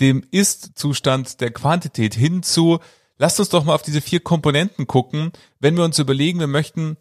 dem 0.00 0.22
Ist-Zustand 0.30 1.40
der 1.40 1.50
Quantität 1.50 2.14
hin 2.14 2.44
zu, 2.44 2.78
lasst 3.18 3.40
uns 3.40 3.48
doch 3.48 3.64
mal 3.64 3.74
auf 3.74 3.82
diese 3.82 4.00
vier 4.00 4.20
Komponenten 4.20 4.86
gucken, 4.86 5.32
wenn 5.58 5.76
wir 5.76 5.84
uns 5.84 5.98
überlegen, 5.98 6.38
wir 6.38 6.46
möchten 6.46 6.96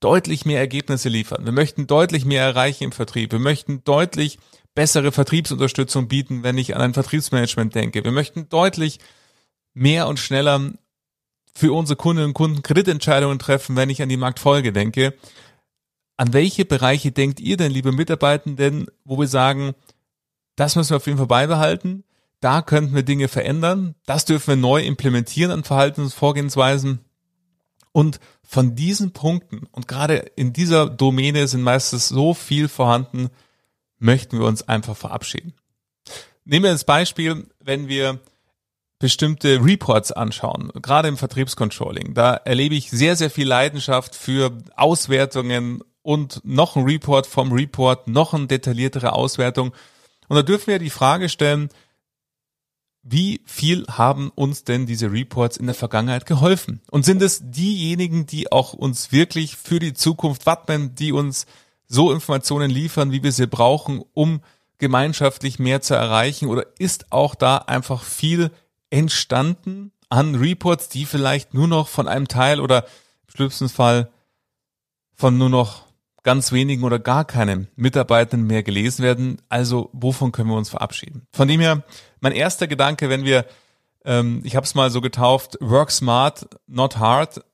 deutlich 0.00 0.44
mehr 0.44 0.58
Ergebnisse 0.58 1.08
liefern, 1.08 1.46
wir 1.46 1.52
möchten 1.52 1.86
deutlich 1.86 2.26
mehr 2.26 2.44
erreichen 2.44 2.84
im 2.84 2.92
Vertrieb, 2.92 3.32
wir 3.32 3.38
möchten 3.38 3.82
deutlich 3.84 4.38
bessere 4.74 5.10
Vertriebsunterstützung 5.10 6.06
bieten, 6.06 6.42
wenn 6.42 6.58
ich 6.58 6.76
an 6.76 6.82
ein 6.82 6.94
Vertriebsmanagement 6.94 7.74
denke. 7.74 8.04
Wir 8.04 8.12
möchten 8.12 8.48
deutlich 8.48 8.98
mehr 9.74 10.06
und 10.06 10.18
schneller 10.18 10.72
für 11.54 11.72
unsere 11.72 11.96
Kundinnen 11.96 12.30
und 12.30 12.34
Kunden 12.34 12.62
Kreditentscheidungen 12.62 13.38
treffen, 13.38 13.76
wenn 13.76 13.90
ich 13.90 14.02
an 14.02 14.08
die 14.08 14.16
Marktfolge 14.16 14.72
denke. 14.72 15.14
An 16.16 16.32
welche 16.32 16.64
Bereiche 16.64 17.12
denkt 17.12 17.40
ihr 17.40 17.56
denn, 17.56 17.72
liebe 17.72 17.92
Mitarbeitenden, 17.92 18.86
wo 19.04 19.18
wir 19.18 19.26
sagen, 19.26 19.74
das 20.56 20.76
müssen 20.76 20.90
wir 20.90 20.98
auf 20.98 21.06
jeden 21.06 21.18
Fall 21.18 21.26
beibehalten, 21.26 22.04
da 22.40 22.62
könnten 22.62 22.94
wir 22.94 23.02
Dinge 23.02 23.28
verändern, 23.28 23.94
das 24.06 24.24
dürfen 24.24 24.48
wir 24.48 24.56
neu 24.56 24.82
implementieren 24.82 25.50
an 25.50 25.64
Verhaltensvorgehensweisen. 25.64 27.00
Und 27.92 28.20
von 28.42 28.74
diesen 28.74 29.12
Punkten, 29.12 29.66
und 29.72 29.88
gerade 29.88 30.16
in 30.36 30.52
dieser 30.52 30.88
Domäne 30.88 31.48
sind 31.48 31.62
meistens 31.62 32.08
so 32.08 32.34
viel 32.34 32.68
vorhanden, 32.68 33.28
möchten 33.98 34.38
wir 34.38 34.46
uns 34.46 34.62
einfach 34.62 34.96
verabschieden. 34.96 35.54
Nehmen 36.44 36.64
wir 36.64 36.72
das 36.72 36.84
Beispiel, 36.84 37.48
wenn 37.60 37.88
wir 37.88 38.20
bestimmte 39.00 39.64
Reports 39.64 40.12
anschauen, 40.12 40.70
gerade 40.80 41.08
im 41.08 41.16
Vertriebscontrolling. 41.16 42.14
Da 42.14 42.34
erlebe 42.34 42.76
ich 42.76 42.90
sehr, 42.90 43.16
sehr 43.16 43.30
viel 43.30 43.48
Leidenschaft 43.48 44.14
für 44.14 44.56
Auswertungen 44.76 45.82
und 46.02 46.42
noch 46.44 46.76
ein 46.76 46.84
Report 46.84 47.26
vom 47.26 47.50
Report, 47.50 48.06
noch 48.06 48.34
eine 48.34 48.46
detailliertere 48.46 49.14
Auswertung. 49.14 49.72
Und 50.28 50.36
da 50.36 50.42
dürfen 50.42 50.68
wir 50.68 50.78
die 50.78 50.90
Frage 50.90 51.30
stellen, 51.30 51.70
wie 53.02 53.40
viel 53.46 53.86
haben 53.86 54.30
uns 54.34 54.64
denn 54.64 54.84
diese 54.84 55.10
Reports 55.10 55.56
in 55.56 55.64
der 55.64 55.74
Vergangenheit 55.74 56.26
geholfen? 56.26 56.82
Und 56.90 57.06
sind 57.06 57.22
es 57.22 57.40
diejenigen, 57.42 58.26
die 58.26 58.52
auch 58.52 58.74
uns 58.74 59.12
wirklich 59.12 59.56
für 59.56 59.78
die 59.78 59.94
Zukunft 59.94 60.44
wappnen, 60.44 60.94
die 60.94 61.12
uns 61.12 61.46
so 61.86 62.12
Informationen 62.12 62.70
liefern, 62.70 63.12
wie 63.12 63.22
wir 63.22 63.32
sie 63.32 63.46
brauchen, 63.46 64.02
um 64.12 64.42
gemeinschaftlich 64.76 65.58
mehr 65.58 65.80
zu 65.80 65.94
erreichen? 65.94 66.48
Oder 66.48 66.66
ist 66.78 67.10
auch 67.10 67.34
da 67.34 67.56
einfach 67.56 68.02
viel 68.02 68.50
entstanden 68.90 69.92
an 70.08 70.34
Reports, 70.34 70.88
die 70.88 71.06
vielleicht 71.06 71.54
nur 71.54 71.68
noch 71.68 71.88
von 71.88 72.08
einem 72.08 72.28
Teil 72.28 72.60
oder 72.60 72.84
im 73.26 73.34
schlimmsten 73.34 73.68
Fall 73.68 74.10
von 75.14 75.38
nur 75.38 75.48
noch 75.48 75.86
ganz 76.22 76.52
wenigen 76.52 76.84
oder 76.84 76.98
gar 76.98 77.24
keinen 77.24 77.68
Mitarbeitern 77.76 78.42
mehr 78.42 78.62
gelesen 78.62 79.02
werden? 79.02 79.40
Also 79.48 79.90
wovon 79.92 80.32
können 80.32 80.50
wir 80.50 80.56
uns 80.56 80.68
verabschieden? 80.68 81.26
Von 81.32 81.48
dem 81.48 81.60
her, 81.60 81.84
mein 82.20 82.32
erster 82.32 82.66
Gedanke, 82.66 83.08
wenn 83.08 83.24
wir, 83.24 83.46
ähm, 84.04 84.42
ich 84.44 84.56
habe 84.56 84.64
es 84.64 84.74
mal 84.74 84.90
so 84.90 85.00
getauft, 85.00 85.56
Work 85.60 85.90
Smart, 85.90 86.48
Not 86.66 86.98
Hard, 86.98 87.44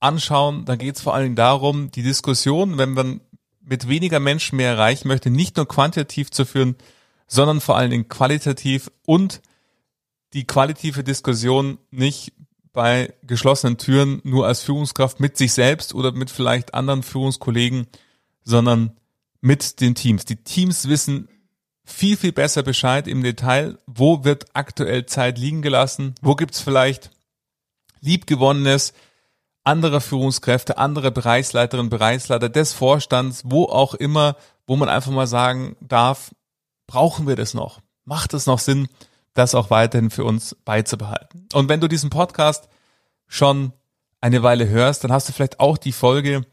anschauen, 0.00 0.64
dann 0.64 0.78
geht 0.78 0.96
es 0.96 1.02
vor 1.02 1.14
allen 1.14 1.24
Dingen 1.24 1.36
darum, 1.36 1.90
die 1.90 2.02
Diskussion, 2.02 2.78
wenn 2.78 2.92
man 2.92 3.20
mit 3.60 3.88
weniger 3.88 4.18
Menschen 4.18 4.56
mehr 4.56 4.70
erreichen 4.70 5.08
möchte, 5.08 5.30
nicht 5.30 5.56
nur 5.56 5.68
quantitativ 5.68 6.30
zu 6.30 6.44
führen, 6.44 6.76
sondern 7.28 7.60
vor 7.60 7.76
allen 7.76 7.90
Dingen 7.90 8.08
qualitativ 8.08 8.90
und 9.06 9.40
die 10.32 10.46
qualitative 10.46 11.04
Diskussion 11.04 11.78
nicht 11.90 12.32
bei 12.72 13.12
geschlossenen 13.22 13.76
Türen 13.76 14.20
nur 14.24 14.46
als 14.46 14.62
Führungskraft 14.62 15.20
mit 15.20 15.36
sich 15.36 15.52
selbst 15.52 15.94
oder 15.94 16.12
mit 16.12 16.30
vielleicht 16.30 16.74
anderen 16.74 17.02
Führungskollegen, 17.02 17.86
sondern 18.44 18.96
mit 19.40 19.80
den 19.80 19.94
Teams. 19.94 20.24
Die 20.24 20.36
Teams 20.36 20.88
wissen 20.88 21.28
viel, 21.84 22.16
viel 22.16 22.32
besser 22.32 22.62
Bescheid 22.62 23.06
im 23.08 23.22
Detail, 23.22 23.78
wo 23.86 24.24
wird 24.24 24.46
aktuell 24.54 25.06
Zeit 25.06 25.38
liegen 25.38 25.62
gelassen, 25.62 26.14
wo 26.22 26.34
gibt's 26.34 26.60
vielleicht 26.60 27.10
liebgewonnenes, 28.00 28.94
anderer 29.64 30.00
Führungskräfte, 30.00 30.78
andere 30.78 31.12
Bereichsleiterinnen, 31.12 31.90
Bereichsleiter 31.90 32.48
des 32.48 32.72
Vorstands, 32.72 33.42
wo 33.44 33.64
auch 33.64 33.94
immer, 33.94 34.36
wo 34.66 34.76
man 34.76 34.88
einfach 34.88 35.12
mal 35.12 35.26
sagen 35.26 35.76
darf, 35.80 36.34
brauchen 36.86 37.28
wir 37.28 37.36
das 37.36 37.54
noch? 37.54 37.80
Macht 38.04 38.34
es 38.34 38.46
noch 38.46 38.58
Sinn, 38.58 38.88
das 39.34 39.54
auch 39.54 39.70
weiterhin 39.70 40.10
für 40.10 40.24
uns 40.24 40.56
beizubehalten? 40.64 41.48
Und 41.52 41.68
wenn 41.68 41.80
du 41.80 41.88
diesen 41.88 42.10
Podcast 42.10 42.68
schon 43.26 43.72
eine 44.20 44.42
Weile 44.42 44.68
hörst, 44.68 45.04
dann 45.04 45.12
hast 45.12 45.28
du 45.28 45.32
vielleicht 45.32 45.60
auch 45.60 45.78
die 45.78 45.92
Folge 45.92 46.46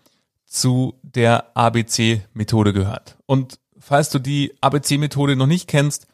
zu 0.45 0.95
der 1.03 1.55
ABC-Methode 1.55 2.73
gehört. 2.73 3.17
Und 3.25 3.59
falls 3.77 4.09
du 4.09 4.19
die 4.19 4.53
ABC-Methode 4.61 5.35
noch 5.35 5.47
nicht 5.47 5.67
kennst, 5.67 6.07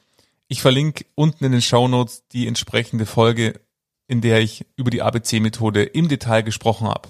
ich 0.48 0.62
verlinke 0.62 1.06
unten 1.16 1.46
in 1.46 1.54
den 1.54 1.62
Show 1.62 1.88
Notes 1.88 2.28
die 2.28 2.48
entsprechende 2.48 3.06
Folge 3.06 3.60
in 4.08 4.22
der 4.22 4.40
ich 4.40 4.66
über 4.76 4.92
die 4.92 5.02
ABC-Methode 5.02 5.84
im 5.84 6.08
Detail 6.08 6.42
gesprochen 6.42 6.88
habe. 6.88 7.10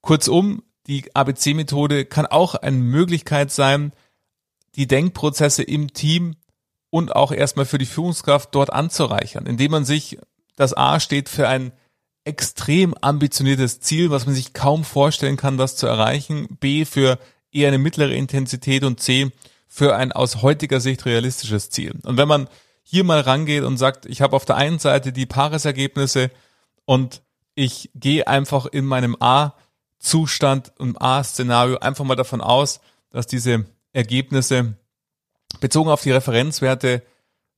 Kurzum, 0.00 0.62
die 0.86 1.14
ABC-Methode 1.14 2.04
kann 2.04 2.26
auch 2.26 2.54
eine 2.54 2.76
Möglichkeit 2.76 3.52
sein, 3.52 3.92
die 4.74 4.86
Denkprozesse 4.86 5.62
im 5.62 5.92
Team 5.92 6.36
und 6.90 7.14
auch 7.14 7.32
erstmal 7.32 7.66
für 7.66 7.78
die 7.78 7.86
Führungskraft 7.86 8.54
dort 8.54 8.72
anzureichern, 8.72 9.46
indem 9.46 9.72
man 9.72 9.84
sich, 9.84 10.18
das 10.56 10.76
A 10.76 11.00
steht 11.00 11.28
für 11.28 11.48
ein 11.48 11.72
extrem 12.24 12.94
ambitioniertes 13.00 13.80
Ziel, 13.80 14.10
was 14.10 14.26
man 14.26 14.34
sich 14.34 14.52
kaum 14.52 14.84
vorstellen 14.84 15.36
kann, 15.36 15.56
das 15.56 15.76
zu 15.76 15.86
erreichen, 15.86 16.58
B 16.60 16.84
für 16.84 17.18
eher 17.52 17.68
eine 17.68 17.78
mittlere 17.78 18.12
Intensität 18.12 18.84
und 18.84 19.00
C 19.00 19.30
für 19.66 19.96
ein 19.96 20.12
aus 20.12 20.42
heutiger 20.42 20.80
Sicht 20.80 21.06
realistisches 21.06 21.70
Ziel. 21.70 21.94
Und 22.02 22.16
wenn 22.16 22.28
man 22.28 22.48
hier 22.82 23.04
mal 23.04 23.20
rangeht 23.20 23.64
und 23.64 23.76
sagt, 23.76 24.06
ich 24.06 24.22
habe 24.22 24.34
auf 24.34 24.44
der 24.44 24.56
einen 24.56 24.78
Seite 24.78 25.12
die 25.12 25.26
Paaresergebnisse 25.26 26.30
und 26.84 27.22
ich 27.54 27.90
gehe 27.94 28.26
einfach 28.26 28.66
in 28.66 28.86
meinem 28.86 29.16
A-Zustand 29.20 30.72
und 30.78 31.00
A-Szenario 31.00 31.78
einfach 31.78 32.04
mal 32.04 32.14
davon 32.14 32.40
aus, 32.40 32.80
dass 33.10 33.26
diese 33.26 33.66
Ergebnisse 33.92 34.74
bezogen 35.60 35.90
auf 35.90 36.02
die 36.02 36.12
Referenzwerte 36.12 37.02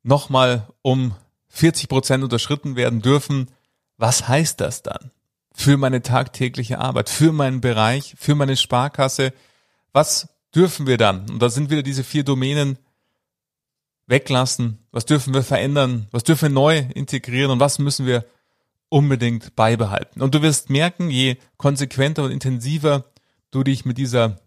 nochmal 0.02 0.68
um 0.82 1.14
40 1.48 1.88
Prozent 1.88 2.24
unterschritten 2.24 2.76
werden 2.76 3.02
dürfen. 3.02 3.50
Was 3.96 4.28
heißt 4.28 4.60
das 4.60 4.82
dann 4.82 5.10
für 5.52 5.76
meine 5.76 6.02
tagtägliche 6.02 6.78
Arbeit, 6.78 7.10
für 7.10 7.32
meinen 7.32 7.60
Bereich, 7.60 8.14
für 8.18 8.34
meine 8.34 8.56
Sparkasse? 8.56 9.32
Was 9.92 10.28
dürfen 10.54 10.86
wir 10.86 10.96
dann? 10.96 11.28
Und 11.28 11.40
da 11.40 11.50
sind 11.50 11.70
wieder 11.70 11.82
diese 11.82 12.04
vier 12.04 12.24
Domänen 12.24 12.78
weglassen? 14.06 14.78
Was 14.90 15.06
dürfen 15.06 15.32
wir 15.32 15.42
verändern? 15.42 16.06
Was 16.10 16.24
dürfen 16.24 16.42
wir 16.42 16.54
neu 16.54 16.78
integrieren? 16.94 17.50
Und 17.50 17.60
was 17.60 17.78
müssen 17.78 18.06
wir 18.06 18.24
unbedingt 18.88 19.54
beibehalten? 19.56 20.20
Und 20.20 20.34
du 20.34 20.42
wirst 20.42 20.68
merken, 20.68 21.10
je 21.10 21.36
konsequenter 21.56 22.24
und 22.24 22.32
intensiver 22.32 23.04
du 23.50 23.62
dich 23.62 23.84
mit 23.84 23.98
dieser 23.98 24.40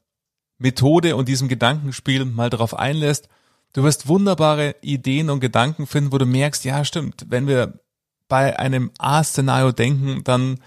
Methode 0.57 1.15
und 1.15 1.27
diesem 1.27 1.47
Gedankenspiel 1.47 2.25
mal 2.25 2.49
darauf 2.49 2.77
einlässt, 2.77 3.29
du 3.73 3.83
wirst 3.83 4.07
wunderbare 4.07 4.75
Ideen 4.81 5.29
und 5.29 5.39
Gedanken 5.39 5.87
finden, 5.87 6.11
wo 6.11 6.17
du 6.17 6.25
merkst, 6.25 6.63
ja, 6.63 6.85
stimmt, 6.85 7.25
wenn 7.29 7.47
wir 7.47 7.79
bei 8.27 8.57
einem 8.57 8.91
A-Szenario 8.97 9.71
denken, 9.71 10.23
dann 10.23 10.59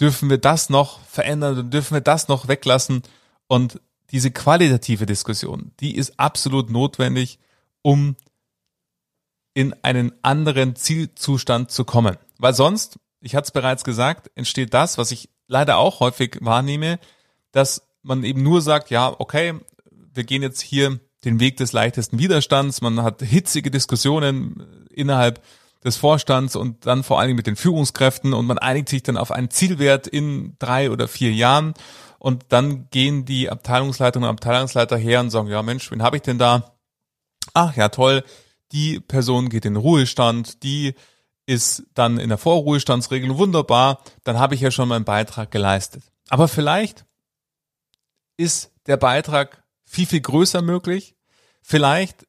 dürfen 0.00 0.30
wir 0.30 0.38
das 0.38 0.70
noch 0.70 1.00
verändern, 1.00 1.56
dann 1.56 1.70
dürfen 1.70 1.94
wir 1.94 2.00
das 2.00 2.28
noch 2.28 2.48
weglassen. 2.48 3.02
Und 3.46 3.80
diese 4.10 4.30
qualitative 4.30 5.06
Diskussion, 5.06 5.72
die 5.80 5.96
ist 5.96 6.18
absolut 6.18 6.70
notwendig, 6.70 7.38
um 7.82 8.16
in 9.54 9.74
einen 9.82 10.12
anderen 10.22 10.76
Zielzustand 10.76 11.70
zu 11.70 11.84
kommen. 11.84 12.16
Weil 12.38 12.54
sonst, 12.54 12.98
ich 13.20 13.34
hatte 13.34 13.46
es 13.46 13.50
bereits 13.52 13.84
gesagt, 13.84 14.30
entsteht 14.34 14.74
das, 14.74 14.98
was 14.98 15.10
ich 15.10 15.30
leider 15.46 15.78
auch 15.78 16.00
häufig 16.00 16.38
wahrnehme, 16.40 16.98
dass 17.52 17.86
man 18.02 18.24
eben 18.24 18.42
nur 18.42 18.60
sagt, 18.62 18.90
ja, 18.90 19.14
okay, 19.18 19.54
wir 20.12 20.24
gehen 20.24 20.42
jetzt 20.42 20.60
hier 20.60 21.00
den 21.24 21.40
Weg 21.40 21.56
des 21.56 21.72
leichtesten 21.72 22.18
Widerstands, 22.18 22.80
man 22.80 23.02
hat 23.02 23.22
hitzige 23.22 23.70
Diskussionen 23.70 24.86
innerhalb 24.90 25.42
des 25.84 25.96
Vorstands 25.96 26.56
und 26.56 26.86
dann 26.86 27.02
vor 27.02 27.18
allen 27.18 27.28
Dingen 27.28 27.36
mit 27.36 27.46
den 27.46 27.56
Führungskräften. 27.56 28.32
Und 28.32 28.46
man 28.46 28.58
einigt 28.58 28.88
sich 28.88 29.02
dann 29.02 29.16
auf 29.16 29.30
einen 29.30 29.50
Zielwert 29.50 30.06
in 30.06 30.56
drei 30.58 30.90
oder 30.90 31.08
vier 31.08 31.32
Jahren. 31.32 31.74
Und 32.18 32.46
dann 32.48 32.88
gehen 32.90 33.24
die 33.26 33.50
Abteilungsleiterinnen 33.50 34.28
und 34.28 34.36
Abteilungsleiter 34.36 34.96
her 34.96 35.20
und 35.20 35.30
sagen, 35.30 35.48
ja 35.48 35.62
Mensch, 35.62 35.90
wen 35.90 36.02
habe 36.02 36.16
ich 36.16 36.22
denn 36.22 36.38
da? 36.38 36.74
ach 37.52 37.76
ja, 37.76 37.88
toll, 37.88 38.24
die 38.72 39.00
Person 39.00 39.48
geht 39.48 39.64
in 39.64 39.76
Ruhestand, 39.76 40.62
die 40.62 40.94
ist 41.46 41.84
dann 41.94 42.18
in 42.18 42.30
der 42.30 42.38
Vorruhestandsregelung 42.38 43.36
wunderbar, 43.36 44.02
dann 44.24 44.38
habe 44.38 44.54
ich 44.54 44.62
ja 44.62 44.70
schon 44.70 44.88
meinen 44.88 45.04
Beitrag 45.04 45.50
geleistet. 45.50 46.02
Aber 46.30 46.48
vielleicht 46.48 47.04
ist 48.36 48.72
der 48.86 48.96
Beitrag 48.96 49.62
viel, 49.94 50.06
viel 50.06 50.20
größer 50.20 50.60
möglich. 50.60 51.14
Vielleicht 51.62 52.26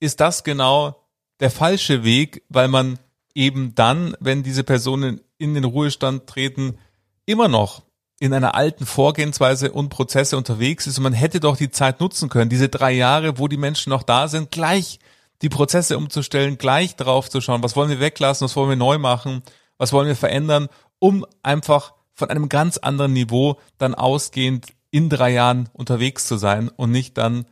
ist 0.00 0.20
das 0.20 0.44
genau 0.44 1.08
der 1.40 1.50
falsche 1.50 2.04
Weg, 2.04 2.42
weil 2.48 2.68
man 2.68 2.98
eben 3.34 3.74
dann, 3.74 4.16
wenn 4.20 4.42
diese 4.42 4.64
Personen 4.64 5.20
in 5.38 5.54
den 5.54 5.64
Ruhestand 5.64 6.26
treten, 6.26 6.78
immer 7.24 7.48
noch 7.48 7.82
in 8.18 8.32
einer 8.32 8.54
alten 8.54 8.86
Vorgehensweise 8.86 9.72
und 9.72 9.88
Prozesse 9.88 10.36
unterwegs 10.36 10.86
ist 10.86 10.98
und 10.98 11.04
man 11.04 11.12
hätte 11.12 11.40
doch 11.40 11.56
die 11.56 11.70
Zeit 11.70 12.00
nutzen 12.00 12.28
können, 12.28 12.48
diese 12.48 12.68
drei 12.68 12.92
Jahre, 12.92 13.38
wo 13.38 13.48
die 13.48 13.58
Menschen 13.58 13.90
noch 13.90 14.02
da 14.02 14.28
sind, 14.28 14.50
gleich 14.50 14.98
die 15.42 15.50
Prozesse 15.50 15.98
umzustellen, 15.98 16.56
gleich 16.56 16.96
drauf 16.96 17.28
zu 17.28 17.40
schauen, 17.40 17.62
was 17.62 17.76
wollen 17.76 17.90
wir 17.90 18.00
weglassen, 18.00 18.46
was 18.46 18.56
wollen 18.56 18.70
wir 18.70 18.76
neu 18.76 18.98
machen, 18.98 19.42
was 19.76 19.92
wollen 19.92 20.08
wir 20.08 20.16
verändern, 20.16 20.68
um 20.98 21.26
einfach 21.42 21.92
von 22.14 22.30
einem 22.30 22.48
ganz 22.48 22.78
anderen 22.78 23.12
Niveau 23.12 23.58
dann 23.76 23.94
ausgehend 23.94 24.68
in 24.96 25.10
drei 25.10 25.30
Jahren 25.30 25.68
unterwegs 25.74 26.26
zu 26.26 26.38
sein 26.38 26.70
und 26.70 26.90
nicht 26.90 27.18
dann 27.18 27.44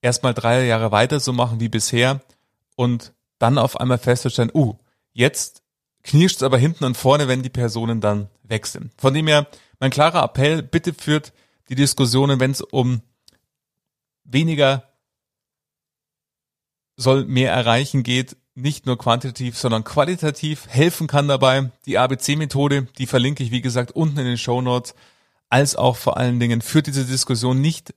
erstmal 0.00 0.32
drei 0.32 0.64
Jahre 0.64 0.92
weiter 0.92 1.20
so 1.20 1.34
machen 1.34 1.60
wie 1.60 1.68
bisher 1.68 2.22
und 2.74 3.12
dann 3.38 3.58
auf 3.58 3.78
einmal 3.78 3.98
festzustellen, 3.98 4.50
uh, 4.54 4.76
jetzt 5.12 5.62
knirscht 6.02 6.36
es 6.36 6.42
aber 6.42 6.56
hinten 6.56 6.84
und 6.84 6.96
vorne, 6.96 7.28
wenn 7.28 7.42
die 7.42 7.50
Personen 7.50 8.00
dann 8.00 8.30
sind. 8.62 8.92
Von 8.96 9.12
dem 9.12 9.26
her, 9.26 9.46
mein 9.78 9.90
klarer 9.90 10.24
Appell, 10.24 10.62
bitte 10.62 10.94
führt 10.94 11.34
die 11.68 11.74
Diskussionen, 11.74 12.40
wenn 12.40 12.52
es 12.52 12.62
um 12.62 13.02
weniger 14.24 14.84
soll 16.96 17.26
mehr 17.26 17.52
erreichen 17.52 18.04
geht, 18.04 18.38
nicht 18.54 18.86
nur 18.86 18.96
quantitativ, 18.96 19.58
sondern 19.58 19.84
qualitativ 19.84 20.66
helfen 20.68 21.08
kann 21.08 21.28
dabei. 21.28 21.70
Die 21.84 21.98
ABC-Methode, 21.98 22.88
die 22.96 23.06
verlinke 23.06 23.42
ich, 23.42 23.50
wie 23.50 23.60
gesagt, 23.60 23.92
unten 23.92 24.18
in 24.18 24.24
den 24.24 24.38
Show 24.38 24.62
Notes, 24.62 24.94
als 25.48 25.76
auch 25.76 25.96
vor 25.96 26.16
allen 26.16 26.40
Dingen 26.40 26.60
führt 26.60 26.86
diese 26.86 27.04
Diskussion 27.04 27.60
nicht 27.60 27.94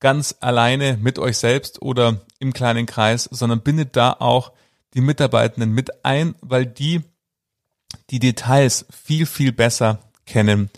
ganz 0.00 0.36
alleine 0.40 0.98
mit 0.98 1.18
euch 1.18 1.38
selbst 1.38 1.80
oder 1.80 2.20
im 2.38 2.52
kleinen 2.52 2.86
Kreis, 2.86 3.24
sondern 3.30 3.62
bindet 3.62 3.96
da 3.96 4.12
auch 4.12 4.52
die 4.92 5.00
Mitarbeitenden 5.00 5.72
mit 5.72 6.04
ein, 6.04 6.34
weil 6.40 6.66
die 6.66 7.02
die 8.10 8.18
Details 8.18 8.86
viel, 8.90 9.26
viel 9.26 9.52
besser 9.52 10.00
kennen, 10.26 10.70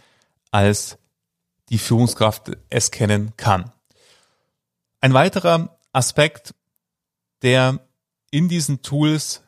als 0.51 0.99
die 1.71 1.79
Führungskraft 1.79 2.53
es 2.71 2.91
kennen 2.91 3.33
kann. 3.37 3.73
Ein 5.01 5.15
weiterer 5.15 5.79
Aspekt, 5.93 6.55
der 7.43 7.81
in 8.31 8.49
diesen 8.49 8.83
Tools, 8.83 9.43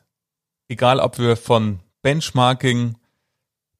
egal 0.67 0.99
ob 0.99 1.19
wir 1.19 1.37
von 1.37 1.79
Benchmarking, 2.01 2.98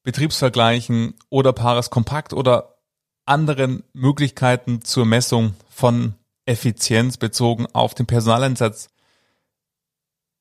Betriebsvergleichen 0.04 1.16
oder 1.30 1.54
Pares 1.54 1.90
Kompakt 1.90 2.34
oder 2.34 2.80
anderen 3.26 3.84
Möglichkeiten 3.94 4.82
zur 4.82 5.06
Messung 5.06 5.56
von 5.70 6.16
Effizienz 6.46 7.18
bezogen 7.18 7.68
auf 7.74 7.94
den 7.94 8.08
Personaleinsatz 8.08 8.90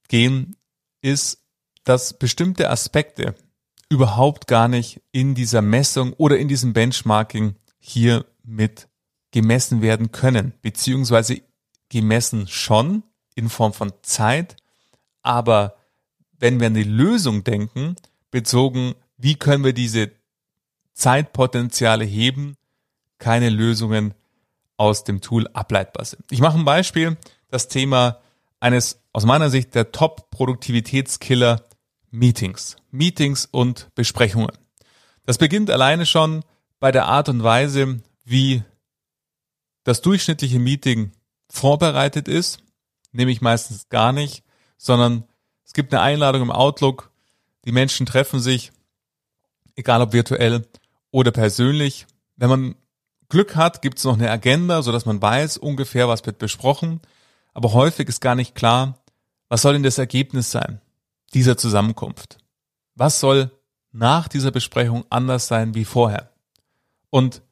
gehen, 0.08 0.56
ist, 1.02 1.42
dass 1.84 2.18
bestimmte 2.18 2.70
Aspekte 2.70 3.34
überhaupt 3.88 4.46
gar 4.46 4.68
nicht 4.68 5.02
in 5.12 5.34
dieser 5.34 5.62
Messung 5.62 6.12
oder 6.14 6.38
in 6.38 6.48
diesem 6.48 6.72
Benchmarking 6.72 7.56
hier 7.78 8.24
mit 8.42 8.88
gemessen 9.30 9.82
werden 9.82 10.12
können, 10.12 10.54
beziehungsweise 10.62 11.42
gemessen 11.88 12.46
schon 12.48 13.02
in 13.34 13.48
Form 13.48 13.72
von 13.72 13.92
Zeit, 14.02 14.56
aber 15.22 15.76
wenn 16.38 16.60
wir 16.60 16.68
an 16.68 16.74
die 16.74 16.84
Lösung 16.84 17.44
denken, 17.44 17.96
bezogen, 18.30 18.94
wie 19.18 19.34
können 19.34 19.64
wir 19.64 19.74
diese 19.74 20.12
Zeitpotenziale 20.94 22.04
heben, 22.04 22.56
keine 23.18 23.50
Lösungen 23.50 24.14
aus 24.76 25.04
dem 25.04 25.20
Tool 25.20 25.46
ableitbar 25.48 26.04
sind. 26.04 26.24
Ich 26.30 26.40
mache 26.40 26.58
ein 26.58 26.64
Beispiel, 26.64 27.16
das 27.48 27.68
Thema 27.68 28.20
eines 28.60 29.00
aus 29.12 29.24
meiner 29.24 29.50
Sicht 29.50 29.74
der 29.74 29.92
Top-Produktivitätskiller 29.92 31.64
Meetings. 32.10 32.76
Meetings 32.90 33.46
und 33.46 33.94
Besprechungen. 33.94 34.52
Das 35.26 35.38
beginnt 35.38 35.70
alleine 35.70 36.06
schon 36.06 36.44
bei 36.80 36.92
der 36.92 37.06
Art 37.06 37.28
und 37.28 37.42
Weise, 37.42 38.00
wie 38.24 38.62
das 39.84 40.00
durchschnittliche 40.00 40.58
Meeting 40.58 41.12
vorbereitet 41.50 42.28
ist, 42.28 42.60
nämlich 43.12 43.40
meistens 43.40 43.88
gar 43.88 44.12
nicht, 44.12 44.44
sondern 44.76 45.24
es 45.64 45.72
gibt 45.72 45.92
eine 45.92 46.02
Einladung 46.02 46.42
im 46.42 46.50
Outlook, 46.50 47.10
die 47.64 47.72
Menschen 47.72 48.06
treffen 48.06 48.40
sich, 48.40 48.72
egal 49.78 50.02
ob 50.02 50.12
virtuell 50.12 50.66
oder 51.10 51.30
persönlich. 51.30 52.06
Wenn 52.36 52.50
man 52.50 52.74
Glück 53.28 53.56
hat, 53.56 53.80
gibt 53.80 53.98
es 53.98 54.04
noch 54.04 54.14
eine 54.14 54.30
Agenda, 54.30 54.82
so 54.82 54.90
dass 54.90 55.06
man 55.06 55.22
weiß 55.22 55.56
ungefähr, 55.56 56.08
was 56.08 56.26
wird 56.26 56.38
besprochen. 56.38 57.00
Aber 57.54 57.72
häufig 57.72 58.08
ist 58.08 58.20
gar 58.20 58.34
nicht 58.34 58.54
klar, 58.54 58.98
was 59.48 59.62
soll 59.62 59.74
denn 59.74 59.82
das 59.82 59.98
Ergebnis 59.98 60.50
sein 60.50 60.80
dieser 61.32 61.56
Zusammenkunft? 61.56 62.38
Was 62.94 63.20
soll 63.20 63.50
nach 63.92 64.28
dieser 64.28 64.50
Besprechung 64.50 65.04
anders 65.10 65.46
sein 65.46 65.74
wie 65.74 65.84
vorher? 65.84 66.32
Und 67.10 67.42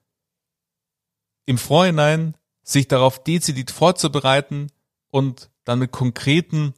im 1.46 1.58
Vorhinein 1.58 2.36
sich 2.62 2.88
darauf 2.88 3.22
dezidiert 3.22 3.70
vorzubereiten 3.70 4.72
und 5.10 5.50
dann 5.64 5.78
mit 5.78 5.92
konkreten 5.92 6.74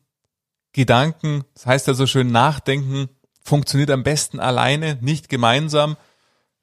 Gedanken, 0.73 1.45
das 1.55 1.67
heißt 1.67 1.87
ja 1.87 1.95
so 1.95 2.07
schön 2.07 2.31
nachdenken, 2.31 3.09
funktioniert 3.49 3.91
am 3.91 4.03
besten 4.03 4.39
alleine, 4.39 4.99
nicht 5.01 5.29
gemeinsam, 5.29 5.97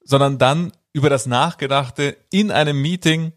sondern 0.02 0.38
dann 0.38 0.72
über 0.94 1.10
das 1.10 1.26
Nachgedachte 1.26 2.16
in 2.32 2.52
einem 2.52 2.82
Meeting 2.82 3.34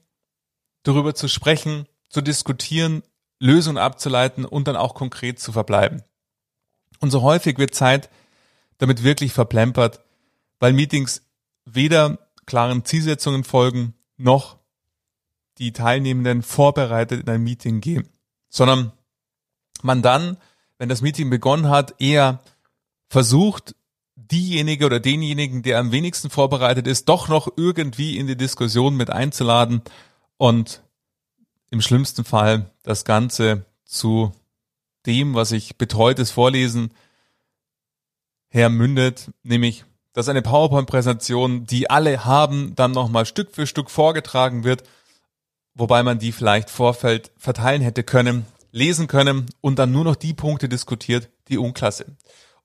darüber 0.84 1.14
zu 1.14 1.28
sprechen, 1.28 1.88
zu 2.08 2.20
diskutieren, 2.20 3.02
Lösungen 3.40 3.78
abzuleiten 3.78 4.44
und 4.44 4.68
dann 4.68 4.76
auch 4.76 4.94
konkret 4.94 5.40
zu 5.40 5.52
verbleiben. 5.52 6.02
Und 7.00 7.10
so 7.10 7.22
häufig 7.22 7.58
wird 7.58 7.74
Zeit 7.74 8.10
damit 8.78 9.02
wirklich 9.02 9.32
verplempert, 9.32 10.00
weil 10.60 10.72
Meetings 10.72 11.22
weder 11.64 12.18
klaren 12.46 12.84
Zielsetzungen 12.84 13.44
folgen, 13.44 13.94
noch 14.16 14.58
die 15.58 15.72
Teilnehmenden 15.72 16.42
vorbereitet 16.42 17.22
in 17.22 17.28
ein 17.28 17.42
Meeting 17.42 17.80
gehen, 17.80 18.08
sondern 18.48 18.92
man 19.82 20.02
dann, 20.02 20.36
wenn 20.78 20.88
das 20.88 21.02
Meeting 21.02 21.30
begonnen 21.30 21.68
hat, 21.68 22.00
eher 22.00 22.40
versucht, 23.08 23.74
diejenige 24.16 24.86
oder 24.86 25.00
denjenigen, 25.00 25.62
der 25.62 25.78
am 25.78 25.92
wenigsten 25.92 26.30
vorbereitet 26.30 26.86
ist, 26.86 27.08
doch 27.08 27.28
noch 27.28 27.48
irgendwie 27.56 28.18
in 28.18 28.26
die 28.26 28.36
Diskussion 28.36 28.96
mit 28.96 29.10
einzuladen 29.10 29.82
und 30.36 30.82
im 31.70 31.80
schlimmsten 31.80 32.24
Fall 32.24 32.70
das 32.82 33.04
Ganze 33.04 33.64
zu 33.84 34.32
dem, 35.06 35.34
was 35.34 35.52
ich 35.52 35.76
betreutes 35.76 36.30
Vorlesen 36.30 36.92
hermündet, 38.48 39.30
nämlich, 39.42 39.84
dass 40.12 40.28
eine 40.28 40.42
PowerPoint-Präsentation, 40.42 41.64
die 41.66 41.90
alle 41.90 42.24
haben, 42.24 42.74
dann 42.74 42.92
nochmal 42.92 43.26
Stück 43.26 43.54
für 43.54 43.66
Stück 43.66 43.90
vorgetragen 43.90 44.64
wird, 44.64 44.82
wobei 45.74 46.02
man 46.02 46.18
die 46.18 46.32
vielleicht 46.32 46.70
Vorfeld 46.70 47.30
verteilen 47.36 47.82
hätte 47.82 48.02
können, 48.02 48.46
lesen 48.72 49.06
können 49.06 49.46
und 49.60 49.78
dann 49.78 49.92
nur 49.92 50.04
noch 50.04 50.16
die 50.16 50.34
Punkte 50.34 50.68
diskutiert, 50.68 51.28
die 51.48 51.58
unklar 51.58 51.92
sind. 51.92 52.16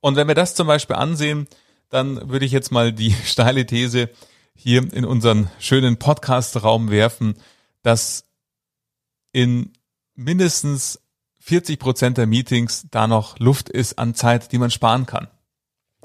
Und 0.04 0.18
wenn 0.18 0.28
wir 0.28 0.36
das 0.36 0.54
zum 0.54 0.68
Beispiel 0.68 0.98
ansehen, 0.98 1.48
dann 1.88 2.30
würde 2.30 2.46
ich 2.46 2.52
jetzt 2.52 2.74
mal 2.74 2.92
die 2.92 3.13
steile 3.26 3.66
These 3.66 4.10
hier 4.54 4.92
in 4.94 5.06
unseren 5.06 5.50
schönen 5.60 5.98
Podcast-Raum 5.98 6.92
werfen, 6.92 7.36
dass 7.84 8.26
in 9.32 9.72
mindestens 10.13 11.00
40 11.39 11.80
Prozent 11.80 12.18
der 12.18 12.28
Meetings 12.28 12.86
da 12.92 13.08
noch 13.08 13.39
Luft 13.39 13.70
ist 13.70 13.98
an 13.98 14.13
Zeit, 14.13 14.52
die 14.52 14.58
man 14.58 14.72
sparen 14.72 15.06
kann. 15.06 15.30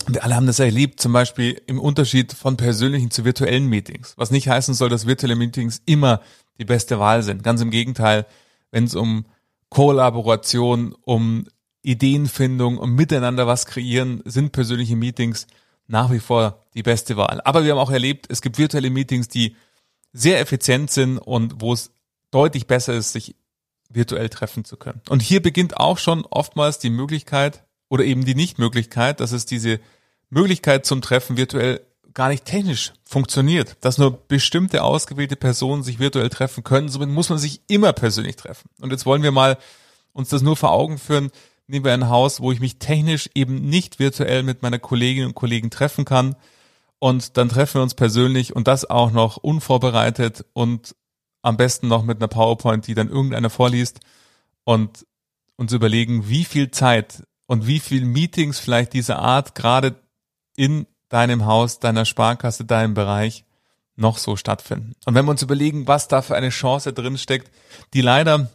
Wir 0.07 0.23
alle 0.23 0.37
haben 0.37 0.47
das 0.47 0.61
erlebt, 0.61 1.01
zum 1.01 1.13
Beispiel 1.13 1.61
im 1.67 1.81
Unterschied 1.81 2.33
von 2.33 2.57
persönlichen 2.57 3.11
zu 3.11 3.25
virtuellen 3.25 3.67
Meetings. 3.67 4.15
Was 4.17 4.31
nicht 4.31 4.49
heißen 4.49 4.75
soll, 4.75 4.91
dass 4.91 5.07
virtuelle 5.07 5.35
Meetings 5.35 5.83
immer 5.87 6.23
die 6.59 6.65
beste 6.65 7.01
Wahl 7.01 7.25
sind. 7.25 7.43
Ganz 7.43 7.61
im 7.61 7.73
Gegenteil, 7.73 8.27
wenn 8.71 8.85
es 8.85 8.95
um 8.95 9.27
Kollaboration, 9.71 10.95
um 11.03 11.49
Ideenfindung, 11.83 12.79
um 12.79 12.95
miteinander 12.95 13.47
was 13.47 13.67
kreieren, 13.67 14.23
sind 14.25 14.53
persönliche 14.53 14.97
Meetings 14.97 15.47
nach 15.87 16.11
wie 16.11 16.21
vor 16.21 16.65
die 16.75 16.83
beste 16.83 17.17
Wahl. 17.17 17.41
Aber 17.45 17.65
wir 17.65 17.73
haben 17.73 17.79
auch 17.79 17.91
erlebt, 17.91 18.27
es 18.29 18.43
gibt 18.43 18.59
virtuelle 18.59 18.91
Meetings, 18.91 19.29
die 19.29 19.57
sehr 20.13 20.41
effizient 20.41 20.91
sind 20.91 21.19
und 21.19 21.61
wo 21.61 21.73
es 21.73 21.93
deutlich 22.31 22.67
besser 22.67 22.95
ist, 22.95 23.13
sich 23.13 23.37
virtuell 23.89 24.29
treffen 24.29 24.65
zu 24.65 24.77
können. 24.77 25.01
Und 25.09 25.23
hier 25.23 25.41
beginnt 25.41 25.79
auch 25.79 25.99
schon 25.99 26.27
oftmals 26.27 26.79
die 26.79 26.91
Möglichkeit 26.91 27.65
oder 27.89 28.05
eben 28.05 28.25
die 28.25 28.35
Nichtmöglichkeit, 28.35 29.21
dass 29.21 29.33
es 29.33 29.47
diese 29.47 29.81
Möglichkeit 30.29 30.85
zum 30.85 31.01
Treffen 31.01 31.39
virtuell 31.39 31.81
gar 32.13 32.29
nicht 32.29 32.45
technisch 32.45 32.93
funktioniert, 33.05 33.77
dass 33.81 33.97
nur 33.97 34.11
bestimmte 34.11 34.83
ausgewählte 34.83 35.37
Personen 35.37 35.83
sich 35.83 35.99
virtuell 35.99 36.29
treffen 36.29 36.65
können. 36.65 36.89
Somit 36.89 37.09
muss 37.09 37.31
man 37.31 37.39
sich 37.39 37.61
immer 37.69 37.93
persönlich 37.93 38.37
treffen. 38.37 38.69
Und 38.81 38.91
jetzt 38.91 39.07
wollen 39.07 39.23
wir 39.23 39.31
mal 39.31 39.57
uns 40.13 40.29
das 40.29 40.43
nur 40.43 40.57
vor 40.57 40.73
Augen 40.73 40.99
führen. 40.99 41.31
Nehmen 41.69 41.85
wir 41.85 41.93
ein 41.93 42.09
Haus, 42.09 42.41
wo 42.41 42.51
ich 42.51 42.61
mich 42.61 42.79
technisch 42.79 43.29
eben 43.35 43.69
nicht 43.69 43.99
virtuell 43.99 44.43
mit 44.43 44.63
meiner 44.63 44.79
Kolleginnen 44.79 45.29
und 45.29 45.35
Kollegen 45.35 45.71
treffen 45.71 46.05
kann. 46.05 46.35
Und 46.99 47.37
dann 47.37 47.51
treffen 47.51 47.75
wir 47.75 47.83
uns 47.83 47.95
persönlich 47.95 48.57
und 48.57 48.67
das 48.67 48.89
auch 48.89 49.13
noch 49.13 49.37
unvorbereitet 49.37 50.45
und 50.55 50.97
am 51.43 51.57
besten 51.57 51.87
noch 51.87 52.03
mit 52.03 52.19
einer 52.19 52.29
PowerPoint, 52.29 52.87
die 52.87 52.95
dann 52.95 53.09
irgendeiner 53.09 53.51
vorliest. 53.51 54.01
Und 54.65 55.07
uns 55.57 55.73
überlegen, 55.73 56.29
wie 56.29 56.45
viel 56.45 56.71
Zeit 56.71 57.23
und 57.47 57.67
wie 57.67 57.81
viel 57.81 58.05
Meetings 58.05 58.59
vielleicht 58.59 58.93
dieser 58.95 59.19
Art 59.19 59.55
gerade 59.55 59.97
in 60.57 60.87
deinem 61.09 61.47
Haus, 61.47 61.81
deiner 61.81 62.05
Sparkasse, 62.05 62.65
deinem 62.65 62.95
Bereich 62.95 63.45
noch 63.97 64.19
so 64.19 64.37
stattfinden. 64.37 64.95
Und 65.05 65.15
wenn 65.15 65.25
wir 65.25 65.31
uns 65.33 65.43
überlegen, 65.43 65.87
was 65.87 66.09
da 66.09 66.23
für 66.23 66.37
eine 66.37 66.51
Chance 66.51 66.93
drin 66.93 67.19
steckt, 67.19 67.51
die 67.95 68.01
leider 68.01 68.51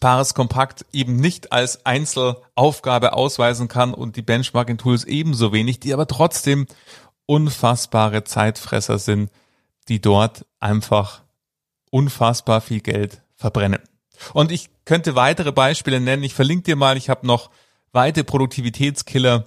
Pares 0.00 0.34
Kompakt 0.34 0.84
eben 0.92 1.16
nicht 1.16 1.52
als 1.52 1.86
Einzelaufgabe 1.86 3.12
ausweisen 3.14 3.68
kann 3.68 3.94
und 3.94 4.16
die 4.16 4.22
Benchmarking 4.22 4.78
Tools 4.78 5.04
ebenso 5.04 5.52
wenig, 5.52 5.80
die 5.80 5.94
aber 5.94 6.06
trotzdem 6.06 6.66
unfassbare 7.26 8.24
Zeitfresser 8.24 8.98
sind, 8.98 9.30
die 9.88 10.00
dort 10.00 10.46
einfach 10.60 11.22
unfassbar 11.90 12.60
viel 12.60 12.80
Geld 12.80 13.22
verbrennen. 13.34 13.80
Und 14.32 14.52
ich 14.52 14.70
könnte 14.84 15.14
weitere 15.14 15.52
Beispiele 15.52 16.00
nennen. 16.00 16.24
Ich 16.24 16.34
verlinke 16.34 16.64
dir 16.64 16.76
mal, 16.76 16.96
ich 16.96 17.08
habe 17.08 17.26
noch 17.26 17.50
weitere 17.92 18.24
Produktivitätskiller 18.24 19.46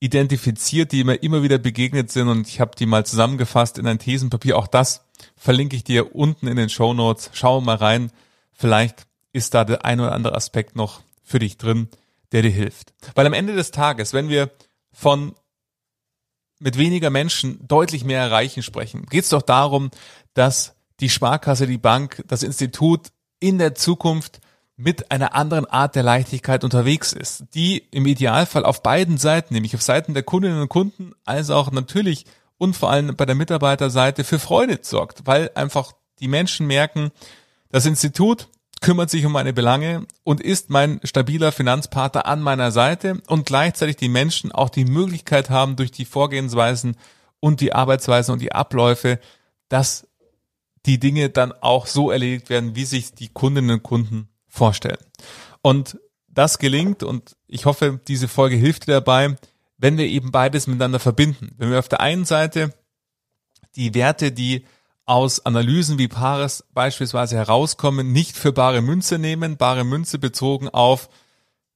identifiziert, 0.00 0.92
die 0.92 1.04
mir 1.04 1.16
immer 1.16 1.42
wieder 1.42 1.58
begegnet 1.58 2.10
sind 2.10 2.28
und 2.28 2.48
ich 2.48 2.60
habe 2.60 2.72
die 2.76 2.86
mal 2.86 3.06
zusammengefasst 3.06 3.78
in 3.78 3.86
ein 3.86 4.00
Thesenpapier. 4.00 4.58
Auch 4.58 4.66
das 4.66 5.06
verlinke 5.36 5.76
ich 5.76 5.84
dir 5.84 6.16
unten 6.16 6.48
in 6.48 6.56
den 6.56 6.68
Show 6.68 6.92
Notes. 6.92 7.30
Schau 7.32 7.60
mal 7.60 7.76
rein. 7.76 8.10
Vielleicht 8.52 9.06
ist 9.32 9.54
da 9.54 9.64
der 9.64 9.84
ein 9.84 10.00
oder 10.00 10.12
andere 10.12 10.34
Aspekt 10.34 10.76
noch 10.76 11.02
für 11.22 11.38
dich 11.38 11.56
drin, 11.56 11.88
der 12.32 12.42
dir 12.42 12.50
hilft. 12.50 12.92
Weil 13.14 13.26
am 13.26 13.32
Ende 13.32 13.54
des 13.54 13.70
Tages, 13.70 14.12
wenn 14.12 14.28
wir 14.28 14.50
von 14.92 15.34
mit 16.58 16.78
weniger 16.78 17.10
Menschen 17.10 17.66
deutlich 17.66 18.04
mehr 18.04 18.20
erreichen 18.20 18.62
sprechen, 18.62 19.06
geht 19.06 19.24
es 19.24 19.30
doch 19.30 19.42
darum, 19.42 19.90
dass 20.34 20.74
die 21.00 21.08
Sparkasse, 21.08 21.66
die 21.66 21.78
Bank, 21.78 22.22
das 22.28 22.44
Institut 22.44 23.08
in 23.40 23.58
der 23.58 23.74
Zukunft 23.74 24.40
mit 24.76 25.10
einer 25.10 25.34
anderen 25.34 25.66
Art 25.66 25.96
der 25.96 26.02
Leichtigkeit 26.02 26.64
unterwegs 26.64 27.12
ist, 27.12 27.44
die 27.54 27.78
im 27.90 28.06
Idealfall 28.06 28.64
auf 28.64 28.82
beiden 28.82 29.18
Seiten, 29.18 29.54
nämlich 29.54 29.74
auf 29.74 29.82
Seiten 29.82 30.14
der 30.14 30.22
Kundinnen 30.22 30.60
und 30.60 30.68
Kunden, 30.68 31.12
als 31.24 31.50
auch 31.50 31.72
natürlich 31.72 32.24
und 32.58 32.76
vor 32.76 32.90
allem 32.90 33.16
bei 33.16 33.26
der 33.26 33.34
Mitarbeiterseite 33.34 34.22
für 34.22 34.38
Freude 34.38 34.78
sorgt, 34.82 35.26
weil 35.26 35.50
einfach 35.54 35.92
die 36.20 36.28
Menschen 36.28 36.66
merken, 36.68 37.10
das 37.70 37.86
Institut 37.86 38.48
kümmert 38.82 39.08
sich 39.08 39.24
um 39.24 39.32
meine 39.32 39.54
Belange 39.54 40.06
und 40.24 40.40
ist 40.40 40.68
mein 40.68 41.00
stabiler 41.04 41.52
Finanzpartner 41.52 42.26
an 42.26 42.42
meiner 42.42 42.70
Seite 42.70 43.22
und 43.28 43.46
gleichzeitig 43.46 43.96
die 43.96 44.10
Menschen 44.10 44.52
auch 44.52 44.68
die 44.68 44.84
Möglichkeit 44.84 45.48
haben, 45.48 45.76
durch 45.76 45.90
die 45.90 46.04
Vorgehensweisen 46.04 46.96
und 47.40 47.60
die 47.60 47.72
Arbeitsweisen 47.72 48.32
und 48.32 48.42
die 48.42 48.52
Abläufe, 48.52 49.18
dass 49.68 50.06
die 50.84 50.98
Dinge 50.98 51.30
dann 51.30 51.52
auch 51.52 51.86
so 51.86 52.10
erledigt 52.10 52.50
werden, 52.50 52.76
wie 52.76 52.84
sich 52.84 53.14
die 53.14 53.28
Kundinnen 53.28 53.70
und 53.70 53.82
Kunden 53.82 54.28
vorstellen. 54.48 54.98
Und 55.62 55.98
das 56.28 56.58
gelingt 56.58 57.02
und 57.02 57.36
ich 57.46 57.66
hoffe, 57.66 58.00
diese 58.08 58.28
Folge 58.28 58.56
hilft 58.56 58.86
dir 58.86 58.92
dabei, 58.92 59.36
wenn 59.78 59.96
wir 59.96 60.06
eben 60.06 60.30
beides 60.30 60.66
miteinander 60.66 60.98
verbinden. 60.98 61.54
Wenn 61.56 61.70
wir 61.70 61.78
auf 61.78 61.88
der 61.88 62.00
einen 62.00 62.24
Seite 62.24 62.74
die 63.76 63.94
Werte, 63.94 64.32
die 64.32 64.64
aus 65.04 65.44
Analysen 65.44 65.98
wie 65.98 66.08
Pares 66.08 66.64
beispielsweise 66.72 67.36
herauskommen, 67.36 68.12
nicht 68.12 68.36
für 68.36 68.52
bare 68.52 68.82
Münze 68.82 69.18
nehmen, 69.18 69.56
bare 69.56 69.84
Münze 69.84 70.18
bezogen 70.18 70.68
auf, 70.68 71.08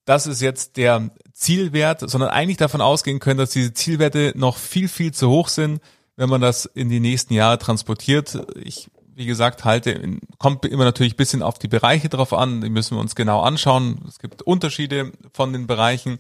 das 0.04 0.26
ist 0.26 0.40
jetzt 0.40 0.76
der 0.76 1.10
Zielwert, 1.32 2.08
sondern 2.08 2.30
eigentlich 2.30 2.56
davon 2.56 2.80
ausgehen 2.80 3.18
können, 3.18 3.38
dass 3.38 3.50
diese 3.50 3.74
Zielwerte 3.74 4.32
noch 4.36 4.56
viel, 4.56 4.88
viel 4.88 5.12
zu 5.12 5.28
hoch 5.28 5.48
sind, 5.48 5.80
wenn 6.14 6.28
man 6.28 6.40
das 6.40 6.64
in 6.64 6.88
die 6.88 7.00
nächsten 7.00 7.34
Jahre 7.34 7.58
transportiert. 7.58 8.46
Ich 8.54 8.88
wie 9.16 9.26
gesagt, 9.26 9.64
halte, 9.64 10.18
kommt 10.36 10.66
immer 10.66 10.84
natürlich 10.84 11.14
ein 11.14 11.16
bisschen 11.16 11.42
auf 11.42 11.58
die 11.58 11.68
Bereiche 11.68 12.10
drauf 12.10 12.34
an, 12.34 12.60
die 12.60 12.68
müssen 12.68 12.96
wir 12.96 13.00
uns 13.00 13.14
genau 13.14 13.40
anschauen. 13.40 14.04
Es 14.06 14.18
gibt 14.18 14.42
Unterschiede 14.42 15.10
von 15.32 15.54
den 15.54 15.66
Bereichen. 15.66 16.18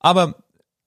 Aber 0.00 0.34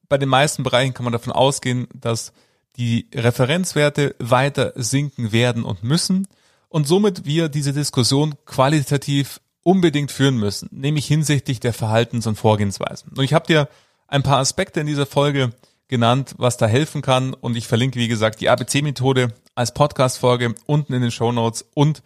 bei 0.10 0.18
den 0.18 0.28
meisten 0.28 0.64
Bereichen 0.64 0.94
kann 0.94 1.06
man 1.06 1.14
davon 1.14 1.32
ausgehen, 1.32 1.88
dass 1.94 2.34
die 2.78 3.08
Referenzwerte 3.14 4.16
weiter 4.20 4.74
sinken 4.76 5.32
werden 5.32 5.64
und 5.64 5.84
müssen 5.84 6.28
und 6.70 6.88
somit 6.88 7.26
wir 7.26 7.50
diese 7.50 7.74
Diskussion 7.74 8.36
qualitativ 8.46 9.40
unbedingt 9.64 10.12
führen 10.12 10.38
müssen, 10.38 10.70
nämlich 10.72 11.08
hinsichtlich 11.08 11.60
der 11.60 11.74
Verhaltens- 11.74 12.28
und 12.28 12.36
Vorgehensweisen. 12.36 13.12
Und 13.16 13.24
ich 13.24 13.34
habe 13.34 13.48
dir 13.48 13.68
ein 14.08 14.24
paar 14.24 14.38
Aspekte 14.38 14.82
in 14.82 14.88
dieser 14.88 15.06
Folge 15.06 15.54
genannt, 15.88 16.36
was 16.38 16.58
da 16.58 16.68
helfen 16.68 17.02
kann 17.02 17.34
und 17.34 17.56
ich 17.56 17.68
verlinke, 17.68 18.00
wie 18.00 18.08
gesagt, 18.08 18.42
die 18.42 18.50
ABC-Methode 18.50 19.34
als 19.56 19.74
Podcast-Folge 19.74 20.56
unten 20.66 20.94
in 20.94 21.02
den 21.02 21.12
Show 21.12 21.32
Notes 21.32 21.66
und 21.74 22.04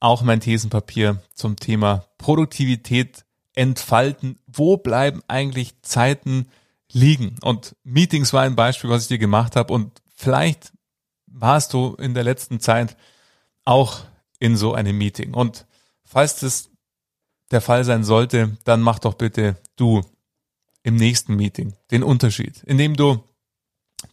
auch 0.00 0.22
mein 0.22 0.40
Thesenpapier 0.40 1.22
zum 1.34 1.56
Thema 1.56 2.04
Produktivität 2.18 3.24
entfalten. 3.54 4.38
Wo 4.46 4.76
bleiben 4.76 5.22
eigentlich 5.28 5.80
Zeiten 5.82 6.48
liegen? 6.90 7.36
Und 7.40 7.76
Meetings 7.84 8.32
war 8.32 8.42
ein 8.42 8.56
Beispiel, 8.56 8.90
was 8.90 9.02
ich 9.02 9.08
dir 9.08 9.18
gemacht 9.18 9.54
habe. 9.54 9.72
Und 9.72 10.01
vielleicht 10.22 10.72
warst 11.26 11.72
du 11.72 11.94
in 11.94 12.14
der 12.14 12.24
letzten 12.24 12.60
Zeit 12.60 12.96
auch 13.64 14.04
in 14.38 14.56
so 14.56 14.74
einem 14.74 14.96
Meeting. 14.96 15.34
Und 15.34 15.66
falls 16.04 16.40
das 16.40 16.70
der 17.50 17.60
Fall 17.60 17.84
sein 17.84 18.04
sollte, 18.04 18.56
dann 18.64 18.80
mach 18.80 18.98
doch 18.98 19.14
bitte 19.14 19.56
du 19.76 20.02
im 20.82 20.96
nächsten 20.96 21.34
Meeting 21.36 21.74
den 21.90 22.02
Unterschied, 22.02 22.62
indem 22.64 22.96
du 22.96 23.22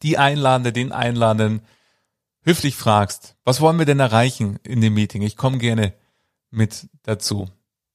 die 0.03 0.17
Einladende, 0.17 0.71
den 0.71 0.91
Einladenden 0.91 1.61
höflich 2.43 2.75
fragst, 2.75 3.35
was 3.43 3.61
wollen 3.61 3.79
wir 3.79 3.85
denn 3.85 3.99
erreichen 3.99 4.59
in 4.63 4.81
dem 4.81 4.93
Meeting? 4.93 5.21
Ich 5.21 5.35
komme 5.35 5.57
gerne 5.57 5.93
mit 6.51 6.87
dazu. 7.03 7.49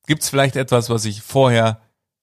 Gibt 0.07 0.22
es 0.22 0.29
vielleicht 0.29 0.57
etwas, 0.57 0.90
was 0.90 1.05
ich 1.05 1.22
vorher 1.22 1.81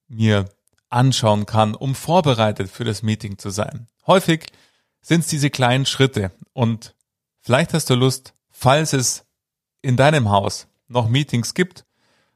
mir 0.08 0.50
anschauen 0.90 1.46
kann, 1.46 1.74
um 1.74 1.96
vorbereitet 1.96 2.70
für 2.70 2.84
das 2.84 3.02
Meeting 3.02 3.38
zu 3.38 3.50
sein? 3.50 3.88
Häufig 4.06 4.52
sind 5.02 5.22
es 5.22 5.28
diese 5.28 5.50
kleinen 5.50 5.86
Schritte 5.86 6.32
und 6.54 6.96
vielleicht 7.42 7.74
hast 7.74 7.90
du 7.90 7.96
Lust, 7.96 8.34
falls 8.50 8.94
es 8.94 9.26
in 9.82 9.98
deinem 9.98 10.30
Haus 10.30 10.68
noch 10.88 11.10
Meetings 11.10 11.54
gibt, 11.54 11.86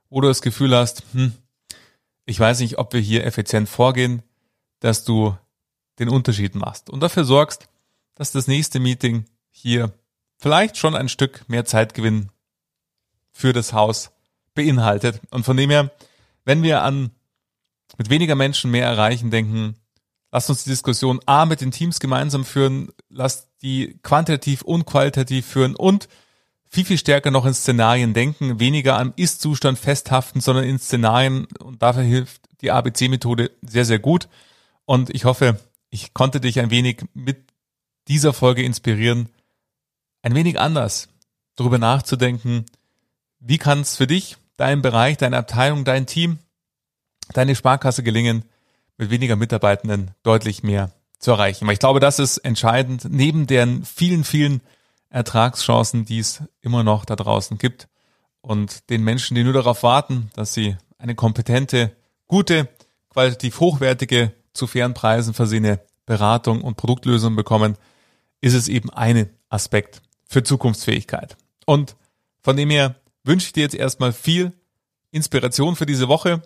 wo 0.09 0.21
du 0.21 0.27
das 0.27 0.41
Gefühl 0.41 0.75
hast, 0.75 1.03
hm, 1.13 1.33
ich 2.25 2.39
weiß 2.39 2.59
nicht, 2.59 2.77
ob 2.77 2.93
wir 2.93 2.99
hier 2.99 3.25
effizient 3.25 3.69
vorgehen, 3.69 4.23
dass 4.79 5.03
du 5.03 5.37
den 5.99 6.09
Unterschied 6.09 6.55
machst 6.55 6.89
und 6.89 7.01
dafür 7.01 7.23
sorgst, 7.23 7.69
dass 8.15 8.31
das 8.31 8.47
nächste 8.47 8.79
Meeting 8.79 9.25
hier 9.51 9.93
vielleicht 10.37 10.77
schon 10.77 10.95
ein 10.95 11.09
Stück 11.09 11.47
mehr 11.47 11.65
Zeitgewinn 11.65 12.29
für 13.31 13.53
das 13.53 13.73
Haus 13.73 14.11
beinhaltet. 14.53 15.21
Und 15.29 15.43
von 15.43 15.57
dem 15.57 15.69
her, 15.69 15.91
wenn 16.43 16.63
wir 16.63 16.81
an 16.81 17.11
mit 17.97 18.09
weniger 18.09 18.35
Menschen 18.35 18.71
mehr 18.71 18.85
erreichen 18.85 19.31
denken, 19.31 19.75
lasst 20.35 20.49
uns 20.49 20.65
die 20.65 20.69
Diskussion 20.69 21.21
A 21.25 21.45
mit 21.45 21.61
den 21.61 21.71
Teams 21.71 22.01
gemeinsam 22.01 22.43
führen, 22.43 22.89
lasst 23.07 23.47
die 23.61 23.97
quantitativ 24.03 24.63
und 24.63 24.83
qualitativ 24.83 25.45
führen 25.45 25.77
und 25.77 26.09
viel, 26.69 26.83
viel 26.83 26.97
stärker 26.97 27.31
noch 27.31 27.45
in 27.45 27.53
Szenarien 27.53 28.13
denken, 28.13 28.59
weniger 28.59 28.99
am 28.99 29.13
Ist-Zustand 29.15 29.79
festhaften, 29.79 30.41
sondern 30.41 30.65
in 30.65 30.77
Szenarien. 30.77 31.47
Und 31.63 31.81
dafür 31.81 32.03
hilft 32.03 32.41
die 32.59 32.69
ABC-Methode 32.69 33.51
sehr, 33.61 33.85
sehr 33.85 33.99
gut. 33.99 34.27
Und 34.83 35.09
ich 35.09 35.23
hoffe, 35.23 35.57
ich 35.89 36.13
konnte 36.13 36.41
dich 36.41 36.59
ein 36.59 36.69
wenig 36.69 37.05
mit 37.13 37.37
dieser 38.09 38.33
Folge 38.33 38.61
inspirieren, 38.61 39.29
ein 40.21 40.35
wenig 40.35 40.59
anders 40.59 41.07
darüber 41.55 41.77
nachzudenken, 41.77 42.65
wie 43.39 43.57
kann 43.57 43.79
es 43.79 43.95
für 43.95 44.05
dich, 44.05 44.35
dein 44.57 44.81
Bereich, 44.81 45.15
deine 45.15 45.37
Abteilung, 45.37 45.85
dein 45.85 46.07
Team, 46.07 46.39
deine 47.31 47.55
Sparkasse 47.55 48.03
gelingen, 48.03 48.43
mit 48.97 49.09
weniger 49.09 49.35
Mitarbeitenden 49.35 50.11
deutlich 50.23 50.63
mehr 50.63 50.91
zu 51.19 51.31
erreichen. 51.31 51.65
Weil 51.67 51.73
ich 51.73 51.79
glaube, 51.79 51.99
das 51.99 52.19
ist 52.19 52.37
entscheidend, 52.37 53.07
neben 53.09 53.47
den 53.47 53.83
vielen, 53.83 54.23
vielen 54.23 54.61
Ertragschancen, 55.09 56.05
die 56.05 56.19
es 56.19 56.43
immer 56.61 56.83
noch 56.83 57.05
da 57.05 57.15
draußen 57.15 57.57
gibt 57.57 57.87
und 58.41 58.89
den 58.89 59.03
Menschen, 59.03 59.35
die 59.35 59.43
nur 59.43 59.53
darauf 59.53 59.83
warten, 59.83 60.29
dass 60.35 60.53
sie 60.53 60.77
eine 60.97 61.15
kompetente, 61.15 61.95
gute, 62.27 62.69
qualitativ 63.09 63.59
hochwertige, 63.59 64.33
zu 64.53 64.67
fairen 64.67 64.93
Preisen 64.93 65.33
versehene 65.33 65.81
Beratung 66.05 66.61
und 66.61 66.77
Produktlösung 66.77 67.35
bekommen, 67.35 67.75
ist 68.41 68.53
es 68.53 68.67
eben 68.67 68.89
ein 68.89 69.29
Aspekt 69.49 70.01
für 70.25 70.43
Zukunftsfähigkeit. 70.43 71.35
Und 71.65 71.95
von 72.41 72.55
dem 72.55 72.69
her 72.69 72.95
wünsche 73.23 73.47
ich 73.47 73.53
dir 73.53 73.63
jetzt 73.63 73.75
erstmal 73.75 74.13
viel 74.13 74.53
Inspiration 75.11 75.75
für 75.75 75.85
diese 75.85 76.07
Woche. 76.07 76.41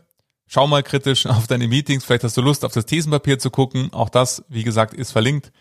Schau 0.52 0.66
mal 0.66 0.82
kritisch 0.82 1.26
auf 1.28 1.46
deine 1.46 1.68
Meetings. 1.68 2.04
Vielleicht 2.04 2.24
hast 2.24 2.36
du 2.36 2.42
Lust, 2.42 2.66
auf 2.66 2.74
das 2.74 2.88
Thesenpapier 2.88 3.38
zu 3.38 3.52
gucken. 3.52 3.94
Auch 3.94 4.10
das, 4.10 4.44
wie 4.50 4.64
gesagt, 4.64 4.96
ist 4.96 5.12
verlinkt. 5.12 5.52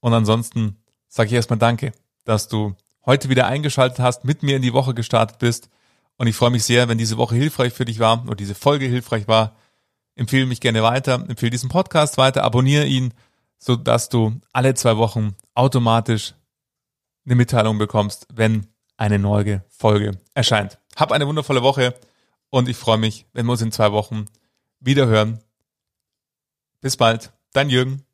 Und 0.00 0.14
ansonsten 0.14 0.76
sage 1.08 1.26
ich 1.26 1.34
erstmal 1.34 1.58
Danke, 1.58 1.92
dass 2.24 2.46
du 2.46 2.76
heute 3.04 3.28
wieder 3.28 3.46
eingeschaltet 3.46 3.98
hast, 3.98 4.24
mit 4.24 4.44
mir 4.44 4.56
in 4.56 4.62
die 4.62 4.72
Woche 4.72 4.94
gestartet 4.94 5.40
bist. 5.40 5.68
Und 6.16 6.28
ich 6.28 6.36
freue 6.36 6.50
mich 6.50 6.62
sehr, 6.62 6.88
wenn 6.88 6.96
diese 6.96 7.16
Woche 7.16 7.34
hilfreich 7.34 7.72
für 7.72 7.84
dich 7.84 7.98
war 7.98 8.22
oder 8.24 8.36
diese 8.36 8.54
Folge 8.54 8.86
hilfreich 8.86 9.26
war. 9.26 9.56
Empfehle 10.14 10.46
mich 10.46 10.60
gerne 10.60 10.82
weiter, 10.82 11.24
empfehle 11.28 11.50
diesen 11.50 11.68
Podcast 11.68 12.16
weiter, 12.16 12.44
abonniere 12.44 12.86
ihn, 12.86 13.12
so 13.58 13.74
dass 13.74 14.08
du 14.08 14.40
alle 14.52 14.74
zwei 14.74 14.96
Wochen 14.96 15.34
automatisch 15.54 16.34
eine 17.26 17.34
Mitteilung 17.34 17.78
bekommst, 17.78 18.28
wenn 18.32 18.68
eine 18.96 19.18
neue 19.18 19.64
Folge 19.68 20.20
erscheint. 20.34 20.78
Hab 20.94 21.10
eine 21.10 21.26
wundervolle 21.26 21.62
Woche 21.62 21.94
und 22.50 22.68
ich 22.68 22.76
freue 22.76 22.98
mich, 22.98 23.26
wenn 23.32 23.46
wir 23.46 23.52
uns 23.52 23.62
in 23.62 23.72
zwei 23.72 23.92
Wochen 23.92 24.26
wieder 24.80 25.06
hören. 25.06 25.40
Bis 26.80 26.96
bald, 26.96 27.32
dein 27.52 27.70
Jürgen. 27.70 28.05